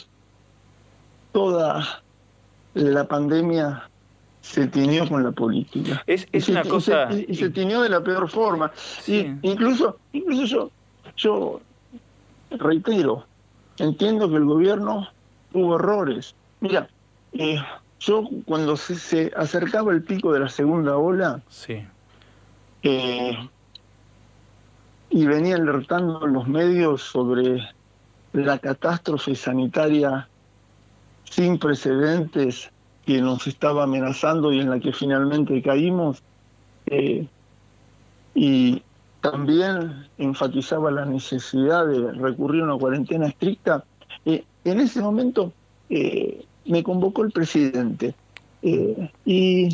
toda 1.31 2.03
la 2.73 3.05
pandemia 3.05 3.89
se 4.41 4.67
tiñó 4.67 5.07
con 5.07 5.23
la 5.23 5.31
política. 5.31 6.03
Es, 6.05 6.27
es 6.33 6.49
una 6.49 6.63
cosa... 6.63 7.07
Y 7.13 7.33
se, 7.33 7.49
tiñó 7.49 7.81
de 7.81 7.89
la 7.89 8.03
peor 8.03 8.29
forma. 8.29 8.71
Y 9.07 9.25
incluso, 9.41 9.99
incluso 10.11 10.43
yo, 10.45 10.69
yo 11.15 11.61
reitero, 12.57 13.25
entiendo 13.77 14.29
que 14.29 14.35
el 14.35 14.45
gobierno 14.45 15.07
tuvo 15.51 15.75
errores. 15.75 16.35
Mira, 16.59 16.87
eh, 17.33 17.57
yo 17.99 18.27
cuando 18.45 18.77
se, 18.77 19.31
acercaba 19.35 19.91
el 19.91 20.03
pico 20.03 20.33
de 20.33 20.39
la 20.39 20.49
segunda 20.49 20.97
ola, 20.97 21.41
sí. 21.49 21.85
Eh, 22.83 23.37
y 25.11 25.25
venía 25.25 25.55
alertando 25.55 26.25
los 26.25 26.47
medios 26.47 27.01
sobre 27.03 27.61
la 28.33 28.57
catástrofe 28.57 29.35
sanitaria 29.35 30.27
sin 31.25 31.59
precedentes 31.59 32.71
que 33.05 33.21
nos 33.21 33.45
estaba 33.45 33.83
amenazando 33.83 34.51
y 34.51 34.59
en 34.59 34.69
la 34.69 34.79
que 34.79 34.93
finalmente 34.93 35.61
caímos. 35.61 36.23
Eh, 36.87 37.27
y 38.33 38.81
también 39.21 40.07
enfatizaba 40.17 40.91
la 40.91 41.05
necesidad 41.05 41.85
de 41.85 42.11
recurrir 42.13 42.61
a 42.61 42.65
una 42.65 42.77
cuarentena 42.77 43.27
estricta. 43.27 43.83
Eh, 44.25 44.43
en 44.65 44.79
ese 44.79 45.01
momento 45.01 45.53
eh, 45.89 46.43
me 46.65 46.83
convocó 46.83 47.23
el 47.23 47.31
presidente 47.31 48.13
y, 48.61 49.09
y, 49.25 49.69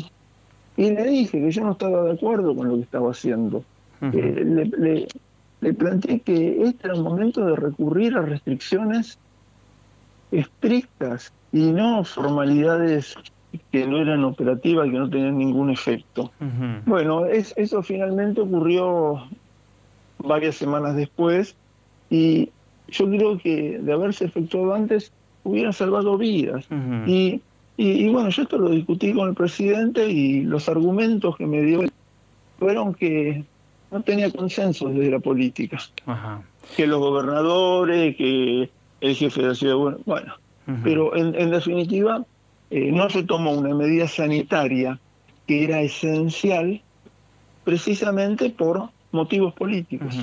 le 0.76 1.04
dije 1.04 1.40
que 1.40 1.50
yo 1.50 1.64
no 1.64 1.72
estaba 1.72 2.04
de 2.04 2.12
acuerdo 2.12 2.56
con 2.56 2.68
lo 2.68 2.76
que 2.76 2.82
estaba 2.82 3.10
haciendo. 3.10 3.64
le, 4.00 5.08
le 5.60 5.74
planteé 5.74 6.20
que 6.20 6.62
este 6.62 6.86
era 6.86 6.94
el 6.94 7.02
momento 7.02 7.44
de 7.44 7.56
recurrir 7.56 8.16
a 8.16 8.22
restricciones 8.22 9.18
estrictas 10.30 11.32
y 11.52 11.72
no 11.72 12.04
formalidades 12.04 13.14
que 13.72 13.86
no 13.86 13.98
eran 13.98 14.24
operativas, 14.24 14.86
que 14.90 14.98
no 14.98 15.08
tenían 15.08 15.38
ningún 15.38 15.70
efecto. 15.70 16.30
Bueno, 16.84 17.24
es, 17.24 17.54
eso 17.56 17.82
finalmente 17.82 18.42
ocurrió 18.42 19.22
varias 20.18 20.56
semanas 20.56 20.96
después 20.96 21.56
y 22.10 22.50
yo 22.88 23.06
creo 23.08 23.38
que 23.38 23.78
de 23.78 23.92
haberse 23.92 24.24
efectuado 24.26 24.74
antes 24.74 25.12
hubiera 25.44 25.72
salvado 25.72 26.18
vidas. 26.18 26.66
y, 27.06 27.40
y, 27.76 28.08
bueno, 28.08 28.28
yo 28.30 28.42
esto 28.42 28.58
lo 28.58 28.70
discutí 28.70 29.12
con 29.12 29.28
el 29.28 29.34
presidente 29.34 30.08
y 30.08 30.42
los 30.42 30.68
argumentos 30.68 31.36
que 31.36 31.46
me 31.46 31.62
dio 31.62 31.84
fueron 32.58 32.92
que 32.92 33.44
no 33.90 34.02
tenía 34.02 34.30
consenso 34.30 34.88
desde 34.88 35.10
la 35.10 35.20
política. 35.20 35.78
Que 36.76 36.86
los 36.86 36.98
gobernadores, 36.98 38.16
que 38.16 38.68
el 39.00 39.14
jefe 39.14 39.42
de 39.42 39.48
la 39.48 39.54
ciudad, 39.54 39.98
bueno, 40.04 40.34
pero 40.82 41.16
en, 41.16 41.50
definitiva 41.50 42.24
eh, 42.70 42.90
no 42.92 43.08
se 43.08 43.22
tomó 43.22 43.52
una 43.52 43.74
medida 43.74 44.06
sanitaria 44.06 44.98
que 45.46 45.64
era 45.64 45.80
esencial 45.80 46.82
precisamente 47.64 48.50
por 48.50 48.90
motivos 49.12 49.54
políticos. 49.54 50.14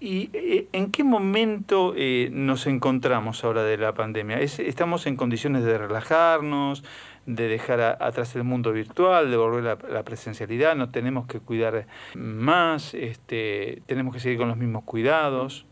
¿Y, 0.00 0.30
eh, 0.32 0.68
en 0.72 0.90
qué 0.90 1.04
momento 1.04 1.94
eh, 1.96 2.28
nos 2.32 2.66
encontramos 2.66 3.44
ahora 3.44 3.62
de 3.62 3.76
la 3.78 3.94
pandemia? 3.94 4.40
¿Estamos 4.40 5.06
en 5.06 5.16
condiciones 5.16 5.64
de 5.64 5.78
relajarnos, 5.78 6.84
de 7.26 7.48
dejar 7.48 7.80
atrás 7.80 8.34
el 8.36 8.44
mundo 8.44 8.72
virtual, 8.72 9.30
de 9.30 9.36
volver 9.36 9.66
a 9.68 9.78
la 9.90 10.02
presencialidad? 10.02 10.76
¿No 10.76 10.90
tenemos 10.90 11.26
que 11.26 11.40
cuidar 11.40 11.86
más? 12.14 12.94
Este, 12.94 13.82
¿Tenemos 13.86 14.14
que 14.14 14.20
seguir 14.20 14.38
con 14.38 14.48
los 14.48 14.56
mismos 14.56 14.84
cuidados? 14.84 15.64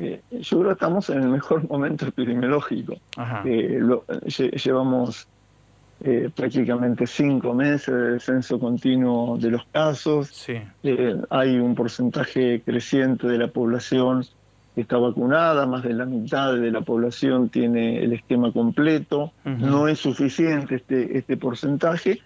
Eh, 0.00 0.22
yo 0.30 0.58
creo 0.58 0.68
que 0.68 0.72
estamos 0.72 1.10
en 1.10 1.22
el 1.22 1.28
mejor 1.28 1.68
momento 1.68 2.06
epidemiológico. 2.06 2.94
llevamos 4.64 5.28
eh, 6.02 6.30
prácticamente 6.34 7.06
cinco 7.06 7.52
meses 7.52 7.94
de 7.94 8.12
descenso 8.12 8.58
continuo 8.58 9.36
de 9.36 9.50
los 9.50 9.66
casos. 9.66 10.48
Eh, 10.82 11.16
hay 11.28 11.58
un 11.58 11.74
porcentaje 11.74 12.62
creciente 12.64 13.26
de 13.26 13.36
la 13.36 13.48
población 13.48 14.24
que 14.74 14.80
está 14.80 14.96
vacunada, 14.96 15.66
más 15.66 15.82
de 15.82 15.92
la 15.92 16.06
mitad 16.06 16.54
de 16.54 16.70
la 16.70 16.80
población 16.80 17.50
tiene 17.50 18.02
el 18.02 18.14
esquema 18.14 18.50
completo. 18.50 19.32
No 19.44 19.88
es 19.88 19.98
suficiente 19.98 20.76
este, 20.76 21.18
este 21.18 21.36
porcentaje, 21.36 22.20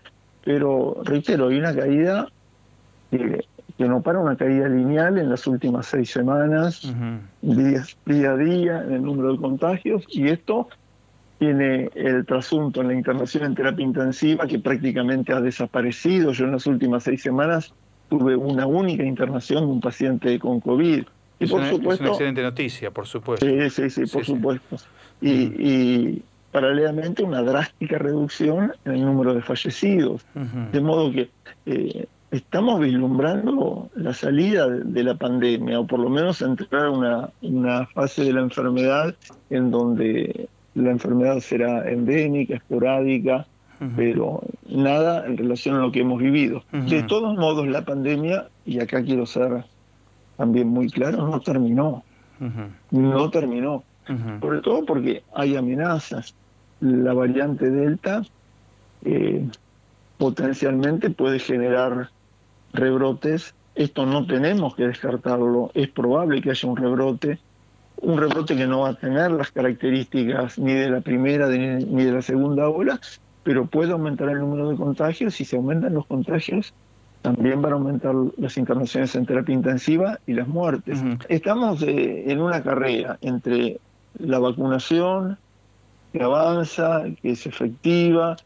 pero 0.45 0.99
reitero, 1.03 1.49
hay 1.49 1.59
una 1.59 1.75
caída 1.75 2.29
que 3.11 3.89
no 3.89 4.03
para, 4.03 4.21
una 4.21 4.37
caída 4.37 4.69
lineal 4.69 5.19
en 5.19 5.31
las 5.31 5.47
últimas 5.49 5.87
seis 5.87 6.11
semanas, 6.11 6.83
día, 7.43 7.85
día 8.07 8.31
a 8.31 8.37
día 8.37 8.83
en 8.85 8.93
el 8.93 9.03
número 9.03 9.33
de 9.33 9.39
contagios, 9.39 10.05
y 10.09 10.29
esto 10.29 10.69
tiene 11.45 11.91
el 11.95 12.25
trasunto 12.25 12.81
en 12.81 12.89
la 12.89 12.95
internación 12.95 13.45
en 13.45 13.55
terapia 13.55 13.85
intensiva 13.85 14.47
que 14.47 14.59
prácticamente 14.59 15.33
ha 15.33 15.41
desaparecido. 15.41 16.33
Yo 16.33 16.47
en 16.47 16.53
las 16.53 16.67
últimas 16.67 17.03
seis 17.03 17.21
semanas 17.21 17.75
tuve 18.09 18.35
una 18.35 18.67
única 18.67 19.05
internación 19.05 19.67
de 19.67 19.73
un 19.73 19.81
paciente 19.81 20.39
con 20.39 20.61
COVID. 20.61 21.05
Y 21.41 21.47
por 21.47 21.65
supuesto, 21.67 21.93
es 21.93 22.01
una 22.01 22.09
excelente 22.11 22.43
noticia, 22.43 22.91
por 22.91 23.07
supuesto. 23.07 23.45
Sí, 23.45 23.71
sí, 23.71 23.91
sí, 23.91 24.11
por 24.11 24.25
supuesto. 24.25 24.77
Y, 25.21 26.23
paralelamente 26.51 27.25
una 27.25 27.43
drástica 27.43 27.99
reducción 27.99 28.73
en 28.85 28.93
el 28.93 29.05
número 29.05 29.35
de 29.35 29.43
fallecidos. 29.43 30.25
De 30.73 30.81
modo 30.81 31.11
que 31.11 31.29
eh, 31.67 32.07
estamos 32.31 32.81
vislumbrando 32.81 33.91
la 33.97 34.15
salida 34.15 34.69
de, 34.69 35.03
la 35.03 35.17
pandemia, 35.17 35.81
o 35.81 35.87
por 35.87 35.99
lo 35.99 36.09
menos 36.09 36.41
entrar 36.41 36.87
a 36.87 36.91
una, 36.91 37.31
una 37.43 37.87
fase 37.87 38.23
de 38.25 38.33
la 38.33 38.41
enfermedad 38.41 39.15
en 39.51 39.73
donde 39.73 40.49
la 40.75 40.91
enfermedad 40.91 41.41
será 41.41 41.89
endémica, 41.89 42.57
esporádica, 42.57 43.47
pero 43.97 44.43
nada 44.69 45.27
en 45.27 45.37
relación 45.37 45.77
a 45.77 45.81
lo 45.81 45.93
que 45.93 46.01
hemos 46.01 46.21
vivido. 46.21 46.63
De 46.73 47.03
todos 47.03 47.37
modos, 47.37 47.67
la 47.69 47.85
pandemia, 47.85 48.49
y 48.65 48.81
acá 48.81 49.03
quiero 49.03 49.27
ser 49.27 49.65
también 50.37 50.69
muy 50.69 50.89
claro, 50.89 51.29
no 51.29 51.41
terminó. 51.41 52.03
No 52.91 53.31
terminó. 53.31 53.85
Sobre 54.41 54.61
todo 54.61 54.85
porque 54.85 55.23
hay 55.35 55.57
amenazas. 55.57 56.35
La 56.81 57.15
variante 57.15 57.71
Delta 57.71 58.23
eh, 59.05 59.47
potencialmente 60.19 61.11
puede 61.11 61.39
generar 61.39 62.11
rebrotes. 62.73 63.55
Esto 63.75 64.07
no 64.07 64.27
tenemos 64.27 64.75
que 64.75 64.87
descartarlo. 64.87 65.71
Es 65.75 65.89
probable 65.89 66.43
que 66.43 66.51
haya 66.51 66.69
un 66.69 66.77
rebrote 66.77 67.39
un 68.05 68.19
rebrote 68.19 68.57
que 68.57 68.67
no 68.67 68.81
va 68.81 68.91
a 68.91 68.95
tener 68.95 69.31
las 69.33 69.51
características 69.51 70.59
ni 70.59 70.75
de 70.75 70.91
la 70.91 71.01
primera 71.01 71.49
ni 71.49 72.05
de 72.05 72.13
la 72.13 72.23
segunda 72.23 72.69
ola, 72.69 73.01
pero 73.43 73.67
puede 73.67 73.93
aumentar 73.93 74.29
el 74.29 74.39
número 74.39 74.71
de 74.71 74.77
contagios. 74.77 75.35
Si 75.35 75.45
se 75.45 75.57
aumentan 75.57 75.95
los 75.95 76.07
contagios, 76.07 76.73
también 77.23 77.63
van 77.63 77.73
a 77.73 77.77
aumentar 77.77 78.15
las 78.37 78.57
internaciones 78.59 79.15
en 79.15 79.27
terapia 79.27 79.55
intensiva 79.55 80.19
y 80.27 80.35
las 80.35 80.47
muertes. 80.47 81.03
Estamos 81.29 81.83
eh, 81.83 82.31
en 82.31 82.41
una 82.41 82.63
carrera 82.63 83.19
entre 83.23 83.81
la 84.19 84.39
vacunación 84.39 85.39
que 86.13 86.23
avanza, 86.23 87.05
que 87.23 87.31
es 87.31 87.47
efectiva, 87.47 88.37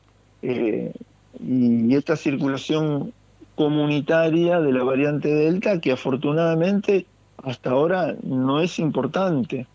eh, 0.42 0.92
y 1.40 1.94
esta 1.94 2.16
circulación 2.16 3.12
comunitaria 3.55 4.61
de 4.61 4.73
la 4.73 4.85
variante 4.85 5.29
Delta 5.29 5.81
que 5.81 5.92
afortunadamente 5.92 7.07
hasta 7.42 7.70
ahora 7.70 8.16
no 8.22 8.61
es 8.61 8.79
importante 8.79 9.66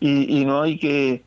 y, 0.00 0.44
no 0.44 0.62
hay 0.62 0.78
que 0.78 1.22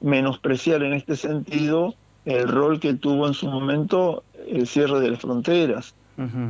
menospreciar 0.00 0.82
en 0.82 0.94
este 0.94 1.16
sentido 1.16 1.94
el 2.24 2.48
rol 2.48 2.80
que 2.80 2.94
tuvo 2.94 3.26
en 3.26 3.34
su 3.34 3.46
momento 3.46 4.24
el 4.48 4.66
cierre 4.66 5.00
de 5.00 5.10
las 5.10 5.20
fronteras. 5.20 5.94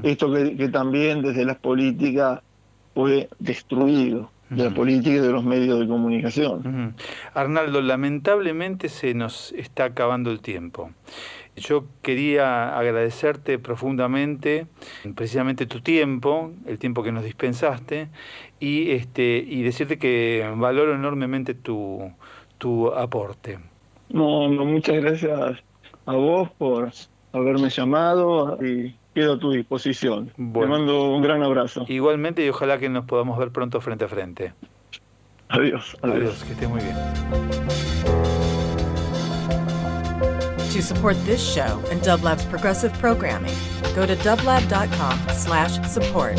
Esto 0.02 0.32
que, 0.32 0.68
también 0.68 1.22
desde 1.22 1.44
las 1.44 1.56
políticas 1.58 2.40
fue 2.94 3.28
destruido, 3.38 4.30
de 4.48 4.64
la 4.64 4.70
política 4.70 5.10
y 5.10 5.20
de 5.20 5.30
los 5.30 5.44
medios 5.44 5.78
de 5.78 5.86
comunicación. 5.86 6.94
Arnaldo, 7.34 7.80
lamentablemente 7.80 8.88
se 8.88 9.14
nos 9.14 9.52
está 9.52 9.84
acabando 9.84 10.32
el 10.32 10.40
tiempo. 10.40 10.90
Yo 11.60 11.84
quería 12.02 12.76
agradecerte 12.76 13.58
profundamente 13.58 14.66
precisamente 15.14 15.66
tu 15.66 15.80
tiempo, 15.80 16.52
el 16.66 16.78
tiempo 16.78 17.02
que 17.02 17.12
nos 17.12 17.22
dispensaste, 17.22 18.08
y, 18.58 18.90
este, 18.92 19.44
y 19.46 19.62
decirte 19.62 19.98
que 19.98 20.50
valoro 20.56 20.94
enormemente 20.94 21.54
tu, 21.54 22.12
tu 22.58 22.88
aporte. 22.88 23.58
No, 24.08 24.48
no, 24.48 24.64
muchas 24.64 24.96
gracias 24.96 25.58
a 26.06 26.12
vos 26.14 26.50
por 26.58 26.90
haberme 27.32 27.68
llamado 27.68 28.58
y 28.64 28.94
quedo 29.14 29.34
a 29.34 29.38
tu 29.38 29.52
disposición. 29.52 30.32
Te 30.36 30.66
mando 30.66 31.10
un 31.14 31.22
gran 31.22 31.42
abrazo. 31.42 31.84
Igualmente 31.88 32.44
y 32.44 32.48
ojalá 32.48 32.78
que 32.78 32.88
nos 32.88 33.04
podamos 33.04 33.38
ver 33.38 33.50
pronto 33.50 33.80
frente 33.80 34.06
a 34.06 34.08
frente. 34.08 34.52
Adiós. 35.48 35.96
Adiós, 36.02 36.16
adiós 36.16 36.44
que 36.44 36.52
esté 36.52 36.68
muy 36.68 36.80
bien. 36.80 37.59
To 40.80 40.86
support 40.86 41.16
this 41.26 41.46
show 41.46 41.84
and 41.90 42.00
Dublab's 42.00 42.46
progressive 42.46 42.90
programming, 42.94 43.54
go 43.94 44.06
to 44.06 44.16
dublab.com 44.16 45.18
slash 45.28 45.78
support. 45.86 46.38